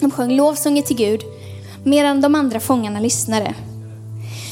De 0.00 0.10
sjöng 0.10 0.36
lovsånger 0.36 0.82
till 0.82 0.96
Gud 0.96 1.20
medan 1.84 2.20
de 2.20 2.34
andra 2.34 2.60
fångarna 2.60 3.00
lyssnade. 3.00 3.54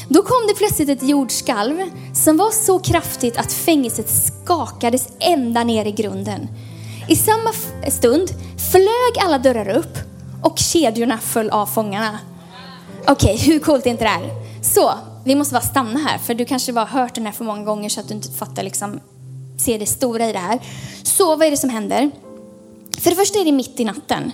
Då 0.07 0.21
kom 0.21 0.47
det 0.47 0.53
plötsligt 0.53 0.89
ett 0.89 1.03
jordskalv 1.09 1.77
som 2.13 2.37
var 2.37 2.51
så 2.51 2.79
kraftigt 2.79 3.37
att 3.37 3.53
fängelset 3.53 4.09
skakades 4.09 5.07
ända 5.19 5.63
ner 5.63 5.85
i 5.85 5.91
grunden. 5.91 6.47
I 7.09 7.15
samma 7.15 7.53
stund 7.91 8.29
flög 8.71 9.25
alla 9.25 9.37
dörrar 9.37 9.69
upp 9.69 9.97
och 10.41 10.59
kedjorna 10.59 11.17
föll 11.17 11.49
av 11.49 11.65
fångarna. 11.65 12.19
Okej, 13.07 13.35
okay, 13.35 13.37
hur 13.37 13.59
coolt 13.59 13.85
är 13.85 13.89
inte 13.89 14.03
det 14.03 14.09
här? 14.09 14.29
Så, 14.61 14.93
vi 15.25 15.35
måste 15.35 15.53
bara 15.53 15.61
stanna 15.61 15.99
här 15.99 16.17
för 16.17 16.33
du 16.33 16.45
kanske 16.45 16.73
bara 16.73 16.85
hört 16.85 17.15
den 17.15 17.25
här 17.25 17.33
för 17.33 17.45
många 17.45 17.63
gånger 17.63 17.89
så 17.89 17.99
att 17.99 18.07
du 18.07 18.13
inte 18.13 18.31
fattar 18.31 18.63
liksom, 18.63 18.99
ser 19.57 19.79
det 19.79 19.85
stora 19.85 20.29
i 20.29 20.33
det 20.33 20.39
här. 20.39 20.59
Så 21.03 21.35
vad 21.35 21.47
är 21.47 21.51
det 21.51 21.57
som 21.57 21.69
händer? 21.69 22.11
För 22.97 23.09
det 23.09 23.15
första 23.15 23.39
är 23.39 23.45
det 23.45 23.51
mitt 23.51 23.79
i 23.79 23.85
natten. 23.85 24.31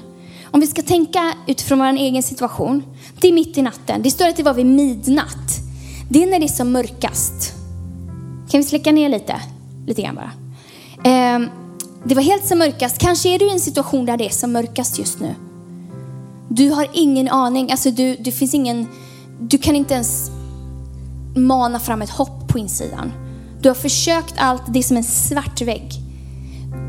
Om 0.51 0.59
vi 0.59 0.67
ska 0.67 0.81
tänka 0.81 1.33
utifrån 1.47 1.79
vår 1.79 1.85
egen 1.85 2.23
situation. 2.23 2.83
Det 3.21 3.27
är 3.27 3.33
mitt 3.33 3.57
i 3.57 3.61
natten. 3.61 4.01
Det 4.01 4.11
står 4.11 4.27
att 4.27 4.37
det 4.37 4.43
var 4.43 4.53
vid 4.53 4.65
midnatt. 4.65 5.59
Det 6.09 6.23
är 6.23 6.27
när 6.27 6.39
det 6.39 6.45
är 6.45 6.47
som 6.47 6.71
mörkast. 6.71 7.53
Kan 8.49 8.59
vi 8.59 8.63
släcka 8.63 8.91
ner 8.91 9.09
lite? 9.09 9.41
Lite 9.87 10.01
grann 10.01 10.15
bara. 10.15 10.31
Eh, 11.03 11.39
det 12.03 12.15
var 12.15 12.21
helt 12.21 12.45
som 12.45 12.59
mörkast. 12.59 12.97
Kanske 12.97 13.29
är 13.29 13.39
du 13.39 13.47
i 13.47 13.51
en 13.51 13.59
situation 13.59 14.05
där 14.05 14.17
det 14.17 14.25
är 14.25 14.29
som 14.29 14.51
mörkast 14.51 14.99
just 14.99 15.19
nu. 15.19 15.35
Du 16.47 16.69
har 16.69 16.87
ingen 16.93 17.29
aning. 17.29 17.71
Alltså 17.71 17.91
du, 17.91 18.15
du 18.15 18.31
finns 18.31 18.53
ingen, 18.53 18.87
du 19.39 19.57
kan 19.57 19.75
inte 19.75 19.93
ens 19.93 20.31
mana 21.35 21.79
fram 21.79 22.01
ett 22.01 22.09
hopp 22.09 22.47
på 22.47 22.59
insidan. 22.59 23.11
Du 23.61 23.69
har 23.69 23.75
försökt 23.75 24.33
allt, 24.37 24.61
det 24.67 24.79
är 24.79 24.83
som 24.83 24.97
en 24.97 25.03
svart 25.03 25.61
vägg. 25.61 25.91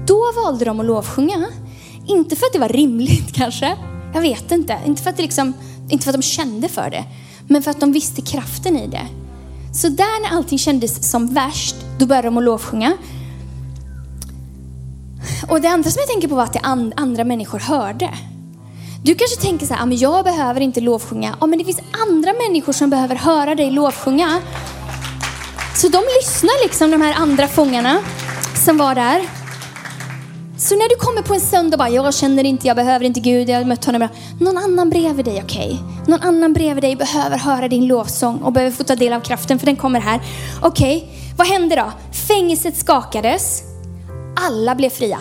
Då 0.07 0.33
valde 0.44 0.64
de 0.64 0.81
att 0.81 0.87
lovsjunga. 0.87 1.46
Inte 2.11 2.37
för 2.37 2.46
att 2.46 2.53
det 2.53 2.59
var 2.59 2.68
rimligt 2.68 3.33
kanske. 3.35 3.77
Jag 4.14 4.20
vet 4.20 4.53
inte. 4.53 4.79
Inte 4.87 5.03
för 5.03 5.11
att 5.11 5.16
det 5.16 5.23
liksom, 5.23 5.53
inte 5.88 6.05
för 6.05 6.11
att 6.11 6.20
de 6.20 6.23
kände 6.23 6.68
för 6.68 6.90
det, 6.90 7.05
men 7.49 7.62
för 7.62 7.70
att 7.70 7.81
de 7.81 7.92
visste 7.92 8.23
kraften 8.23 8.77
i 8.77 8.87
det. 8.87 9.07
Så 9.75 9.88
där 9.88 10.23
när 10.23 10.37
allting 10.37 10.59
kändes 10.59 11.11
som 11.11 11.35
värst, 11.35 11.77
då 11.99 12.07
började 12.07 12.29
de 12.29 12.37
att 12.37 12.44
lovsjunga. 12.44 12.92
Och 15.49 15.61
det 15.61 15.68
andra 15.68 15.90
som 15.90 16.01
jag 16.01 16.09
tänker 16.09 16.29
på 16.29 16.35
var 16.35 16.44
att 16.44 16.53
det 16.53 16.61
andra 16.96 17.25
människor 17.25 17.59
hörde. 17.59 18.11
Du 19.05 19.14
kanske 19.14 19.40
tänker 19.40 19.66
så 19.66 19.75
här, 19.75 19.83
ah, 19.83 19.87
men 19.87 19.99
jag 19.99 20.25
behöver 20.25 20.61
inte 20.61 20.81
lovsjunga. 20.81 21.37
Ja, 21.40 21.46
men 21.46 21.59
det 21.59 21.64
finns 21.64 21.81
andra 22.09 22.33
människor 22.33 22.73
som 22.73 22.90
behöver 22.90 23.16
höra 23.16 23.55
dig 23.55 23.70
lovsjunga. 23.70 24.40
Så 25.77 25.88
de 25.88 25.99
lyssnar 26.20 26.64
liksom, 26.64 26.90
de 26.90 27.03
här 27.03 27.14
andra 27.14 27.49
fångarna 27.49 27.99
som 28.64 28.79
var 28.79 28.94
där. 28.94 29.39
Så 30.61 30.77
när 30.77 30.88
du 30.88 30.96
kommer 30.96 31.23
på 31.23 31.35
en 31.35 31.40
söndag 31.40 31.75
och 31.75 31.79
bara, 31.79 31.88
jag 31.88 32.14
känner 32.14 32.44
inte, 32.44 32.66
jag 32.66 32.77
behöver 32.77 33.05
inte 33.05 33.20
Gud, 33.20 33.49
jag 33.49 33.57
har 33.57 33.64
mött 33.64 33.85
honom. 33.85 34.09
Någon 34.40 34.59
annan 34.59 34.90
bredvid 34.90 35.25
dig, 35.25 35.42
okej? 35.44 35.66
Okay? 35.66 36.07
Någon 36.07 36.20
annan 36.20 36.53
bredvid 36.53 36.85
dig 36.85 36.96
behöver 36.96 37.38
höra 37.38 37.68
din 37.68 37.87
lovsång 37.87 38.38
och 38.38 38.53
behöver 38.53 38.77
få 38.77 38.85
ta 38.85 38.96
del 38.96 39.12
av 39.12 39.20
kraften, 39.20 39.59
för 39.59 39.66
den 39.66 39.77
kommer 39.77 40.01
här. 40.01 40.20
Okej, 40.62 40.96
okay, 40.96 41.09
vad 41.37 41.46
hände 41.46 41.77
då? 41.77 41.92
Fängelset 42.29 42.77
skakades. 42.77 43.62
Alla 44.49 44.75
blev 44.75 44.90
fria. 44.90 45.18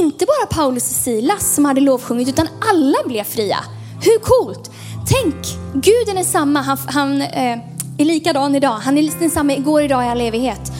Inte 0.00 0.26
bara 0.26 0.62
Paulus 0.62 0.90
och 0.90 0.96
Silas 0.96 1.54
som 1.54 1.64
hade 1.64 1.80
lovsjungit, 1.80 2.28
utan 2.28 2.48
alla 2.70 2.98
blev 3.06 3.24
fria. 3.24 3.58
Hur 4.00 4.18
coolt? 4.18 4.70
Tänk, 5.06 5.34
Gud 5.74 6.18
är 6.18 6.24
samma, 6.24 6.60
han, 6.60 6.78
han 6.86 7.22
eh, 7.22 7.58
är 7.98 8.04
likadan 8.04 8.54
idag. 8.54 8.78
Han 8.78 8.98
är 8.98 9.20
densamma 9.20 9.52
igår, 9.52 9.82
idag 9.82 10.04
i 10.04 10.08
all 10.08 10.20
evighet. 10.20 10.72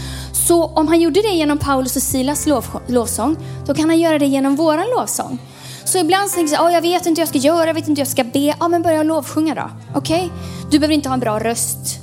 Så 0.47 0.65
om 0.65 0.89
han 0.89 1.01
gjorde 1.01 1.23
det 1.23 1.29
genom 1.29 1.59
Paulus 1.59 1.97
och 1.97 2.03
Silas 2.03 2.47
lov, 2.47 2.67
lovsång, 2.87 3.37
då 3.67 3.75
kan 3.75 3.89
han 3.89 4.01
göra 4.01 4.19
det 4.19 4.27
genom 4.27 4.57
våran 4.57 4.87
lovsång. 4.97 5.39
Så 5.85 5.99
ibland 5.99 6.31
så 6.31 6.37
tänker 6.37 6.55
jag, 6.55 6.65
oh, 6.65 6.73
jag 6.73 6.83
vet 6.83 7.07
inte 7.07 7.21
hur 7.21 7.23
jag 7.23 7.29
ska 7.29 7.39
göra, 7.39 7.67
jag 7.67 7.75
vet 7.75 7.89
inte 7.89 8.01
hur 8.01 8.07
jag 8.07 8.09
ska 8.09 8.25
be. 8.25 8.55
Ja, 8.61 8.69
men 8.69 8.83
börja 8.83 9.03
lovsjunga 9.03 9.55
då. 9.55 9.71
Okej? 9.95 10.25
Okay? 10.25 10.39
Du 10.71 10.79
behöver 10.79 10.95
inte 10.95 11.09
ha 11.09 11.15
en 11.15 11.21
bra 11.21 11.39
röst. 11.39 11.99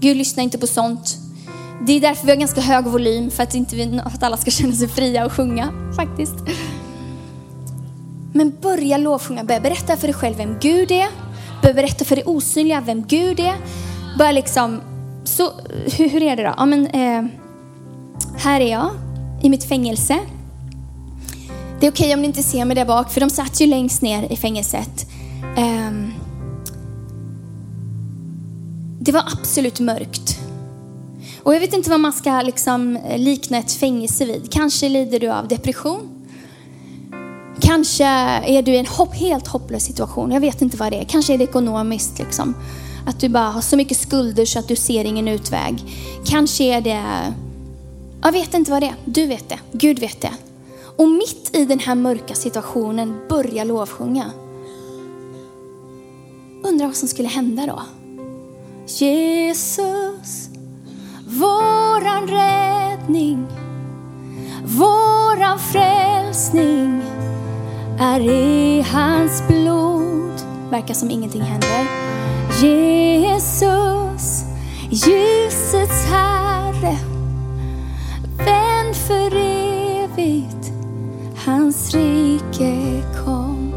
Gud 0.00 0.16
lyssnar 0.16 0.44
inte 0.44 0.58
på 0.58 0.66
sånt. 0.66 1.16
Det 1.86 1.92
är 1.92 2.00
därför 2.00 2.26
vi 2.26 2.32
har 2.32 2.38
ganska 2.38 2.60
hög 2.60 2.84
volym, 2.84 3.30
för 3.30 3.42
att, 3.42 3.54
inte 3.54 3.76
vi, 3.76 3.90
för 3.90 4.10
att 4.14 4.22
alla 4.22 4.36
ska 4.36 4.50
känna 4.50 4.72
sig 4.72 4.88
fria 4.88 5.26
och 5.26 5.32
sjunga 5.32 5.72
faktiskt. 5.96 6.34
Men 8.32 8.52
börja 8.62 8.96
lovsjunga, 8.96 9.44
börja 9.44 9.60
berätta 9.60 9.96
för 9.96 10.06
dig 10.06 10.14
själv 10.14 10.36
vem 10.36 10.56
Gud 10.60 10.90
är. 10.90 11.08
Börja 11.62 11.74
berätta 11.74 12.04
för 12.04 12.16
det 12.16 12.24
osynliga 12.24 12.80
vem 12.80 13.06
Gud 13.06 13.40
är. 13.40 13.54
Börja 14.18 14.32
liksom, 14.32 14.80
så 15.24 15.52
hur, 15.96 16.08
hur 16.08 16.22
är 16.22 16.36
det 16.36 16.42
då? 16.42 16.54
Ja, 16.56 16.66
men, 16.66 16.86
eh, 16.86 17.30
här 18.40 18.60
är 18.60 18.70
jag 18.70 18.90
i 19.42 19.48
mitt 19.48 19.64
fängelse. 19.64 20.18
Det 21.80 21.86
är 21.86 21.90
okej 21.90 22.04
okay 22.06 22.14
om 22.14 22.20
ni 22.20 22.26
inte 22.26 22.42
ser 22.42 22.64
mig 22.64 22.76
där 22.76 22.84
bak, 22.84 23.12
för 23.12 23.20
de 23.20 23.30
satt 23.30 23.60
ju 23.60 23.66
längst 23.66 24.02
ner 24.02 24.32
i 24.32 24.36
fängelset. 24.36 25.06
Ehm, 25.56 26.12
det 29.00 29.12
var 29.12 29.24
absolut 29.32 29.80
mörkt. 29.80 30.38
Och 31.42 31.54
jag 31.54 31.60
vet 31.60 31.74
inte 31.74 31.90
vad 31.90 32.00
man 32.00 32.12
ska 32.12 32.42
liksom 32.42 32.98
likna 33.16 33.58
ett 33.58 33.72
fängelse 33.72 34.24
vid. 34.24 34.52
Kanske 34.52 34.88
lider 34.88 35.20
du 35.20 35.28
av 35.28 35.48
depression. 35.48 36.26
Kanske 37.60 38.04
är 38.04 38.62
du 38.62 38.72
i 38.72 38.78
en 38.78 38.86
hopp, 38.86 39.14
helt 39.14 39.46
hopplös 39.46 39.84
situation. 39.84 40.30
Jag 40.30 40.40
vet 40.40 40.62
inte 40.62 40.76
vad 40.76 40.92
det 40.92 41.00
är. 41.00 41.04
Kanske 41.04 41.34
är 41.34 41.38
det 41.38 41.44
ekonomiskt. 41.44 42.18
Liksom. 42.18 42.54
Att 43.06 43.20
du 43.20 43.28
bara 43.28 43.48
har 43.48 43.60
så 43.60 43.76
mycket 43.76 43.96
skulder 43.96 44.44
så 44.44 44.58
att 44.58 44.68
du 44.68 44.76
ser 44.76 45.04
ingen 45.04 45.28
utväg. 45.28 45.84
Kanske 46.26 46.64
är 46.64 46.80
det... 46.80 47.02
Jag 48.22 48.32
vet 48.32 48.54
inte 48.54 48.70
vad 48.70 48.82
det 48.82 48.86
är. 48.86 48.94
Du 49.04 49.26
vet 49.26 49.48
det. 49.48 49.58
Gud 49.72 49.98
vet 49.98 50.20
det. 50.20 50.32
Och 50.96 51.08
mitt 51.08 51.50
i 51.56 51.64
den 51.64 51.78
här 51.78 51.94
mörka 51.94 52.34
situationen 52.34 53.20
börja 53.28 53.64
lovsjunga. 53.64 54.30
Undrar 56.62 56.86
vad 56.86 56.96
som 56.96 57.08
skulle 57.08 57.28
hända 57.28 57.66
då? 57.66 57.82
Jesus, 58.86 60.48
våran 61.26 62.28
räddning, 62.28 63.46
våran 64.64 65.58
frälsning 65.58 67.02
är 68.00 68.20
i 68.20 68.82
hans 68.92 69.42
blod. 69.48 70.32
Verkar 70.70 70.94
som 70.94 71.10
ingenting 71.10 71.42
händer. 71.42 71.86
Jesus, 72.62 74.44
ljusets 74.90 76.04
Herre, 76.04 76.96
vän 78.44 78.94
för 78.94 79.36
evigt, 79.36 80.72
hans 81.36 81.94
rike 81.94 83.02
kom. 83.24 83.72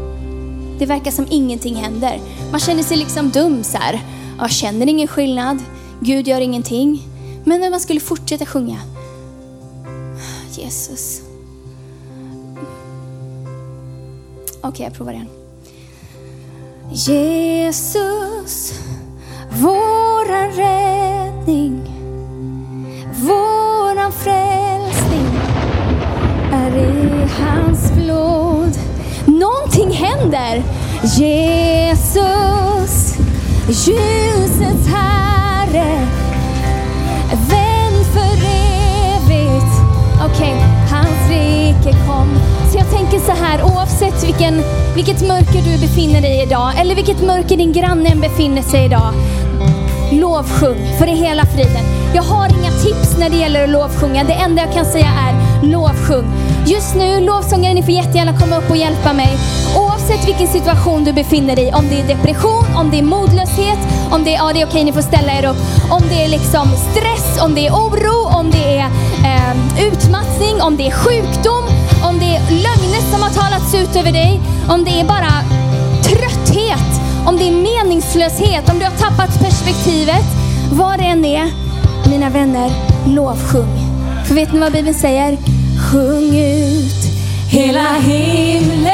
Det 0.78 0.86
verkar 0.86 1.10
som 1.10 1.26
ingenting 1.30 1.74
händer. 1.74 2.20
Man 2.50 2.60
känner 2.60 2.82
sig 2.82 2.96
liksom 2.96 3.30
dum 3.30 3.64
så 3.64 3.78
här. 3.78 4.00
Jag 4.38 4.50
känner 4.50 4.86
ingen 4.86 5.08
skillnad. 5.08 5.58
Gud 6.00 6.28
gör 6.28 6.40
ingenting. 6.40 7.02
Men 7.44 7.60
när 7.60 7.70
man 7.70 7.80
skulle 7.80 8.00
fortsätta 8.00 8.46
sjunga. 8.46 8.78
Jesus. 10.50 11.22
Okej, 14.60 14.68
okay, 14.68 14.84
jag 14.86 14.94
provar 14.94 15.12
igen. 15.12 15.28
Jesus, 16.92 18.72
våran 19.62 20.52
räddning, 20.52 21.82
våran 24.04 24.12
frälsning 24.12 25.26
är 26.52 26.76
i 26.76 27.28
hans 27.40 27.92
blod. 27.92 28.78
Någonting 29.24 29.90
händer. 29.90 30.62
Jesus, 31.02 32.04
ljusets 33.66 34.88
Herre, 34.88 36.06
vän 37.30 38.04
för 38.12 38.34
evigt. 39.14 39.72
Okej, 40.24 40.54
okay, 40.54 40.54
hans 40.90 41.30
rike 41.30 41.92
kom. 42.06 42.28
Så 42.72 42.78
jag 42.78 42.90
tänker 42.90 43.18
så 43.18 43.32
här, 43.44 43.62
oavsett 43.62 44.24
vilken, 44.24 44.62
vilket 44.94 45.28
mörker 45.28 45.62
du 45.62 45.80
befinner 45.80 46.20
dig 46.20 46.38
i 46.38 46.42
idag, 46.42 46.72
eller 46.80 46.94
vilket 46.94 47.22
mörker 47.22 47.56
din 47.56 47.72
granne 47.72 48.16
befinner 48.16 48.62
sig 48.62 48.82
i 48.82 48.84
idag. 48.84 49.12
Lovsjung 50.12 50.78
för 50.98 51.06
det 51.06 51.12
hela 51.12 51.46
friden. 51.46 51.93
Jag 52.14 52.22
har 52.22 52.48
inga 52.48 52.70
tips 52.70 53.18
när 53.18 53.30
det 53.30 53.36
gäller 53.36 53.64
att 53.64 53.70
lovsjunga. 53.70 54.24
Det 54.24 54.32
enda 54.32 54.62
jag 54.62 54.72
kan 54.72 54.84
säga 54.84 55.06
är 55.06 55.66
lovsjung. 55.66 56.24
Just 56.66 56.94
nu, 56.94 57.20
lovsångare, 57.20 57.74
ni 57.74 57.82
får 57.82 57.90
jättegärna 57.94 58.38
komma 58.38 58.56
upp 58.56 58.70
och 58.70 58.76
hjälpa 58.76 59.12
mig. 59.12 59.38
Oavsett 59.76 60.28
vilken 60.28 60.48
situation 60.48 61.04
du 61.04 61.12
befinner 61.12 61.56
dig 61.56 61.68
i, 61.68 61.72
om 61.72 61.88
det 61.88 62.00
är 62.00 62.06
depression, 62.16 62.64
om 62.76 62.90
det 62.90 62.98
är 62.98 63.02
modlöshet, 63.02 63.78
om 64.10 64.24
det 64.24 64.34
är, 64.34 64.38
ja 64.38 64.52
det 64.54 64.60
är 64.62 64.66
okej, 64.66 64.84
ni 64.84 64.92
får 64.92 65.02
ställa 65.02 65.32
er 65.38 65.44
upp. 65.44 65.56
Om 65.90 66.02
det 66.08 66.24
är 66.24 66.28
liksom 66.28 66.68
stress, 66.90 67.42
om 67.42 67.54
det 67.54 67.66
är 67.66 67.72
oro, 67.72 68.38
om 68.38 68.50
det 68.50 68.78
är 68.78 68.86
eh, 69.30 69.86
utmattning, 69.88 70.62
om 70.62 70.76
det 70.76 70.86
är 70.86 70.90
sjukdom, 70.90 71.64
om 72.08 72.18
det 72.18 72.36
är 72.36 72.40
lögner 72.50 73.02
som 73.12 73.22
har 73.22 73.30
talats 73.30 73.74
ut 73.74 73.96
över 73.96 74.12
dig, 74.12 74.40
om 74.68 74.84
det 74.84 75.00
är 75.00 75.04
bara 75.04 75.32
trötthet, 76.02 76.90
om 77.26 77.36
det 77.36 77.48
är 77.48 77.52
meningslöshet, 77.52 78.70
om 78.70 78.78
du 78.78 78.84
har 78.84 78.92
tappat 78.92 79.40
perspektivet, 79.40 80.26
vad 80.72 80.98
det 80.98 81.04
än 81.04 81.24
är, 81.24 81.63
mina 82.10 82.30
vänner, 82.30 82.70
lovsjung. 83.06 83.78
För 84.24 84.34
vet 84.34 84.52
ni 84.52 84.58
vad 84.58 84.72
Bibeln 84.72 84.94
säger? 84.94 85.38
Sjung 85.92 86.36
ut 86.36 87.04
hela 87.50 87.92
himlen 87.92 88.93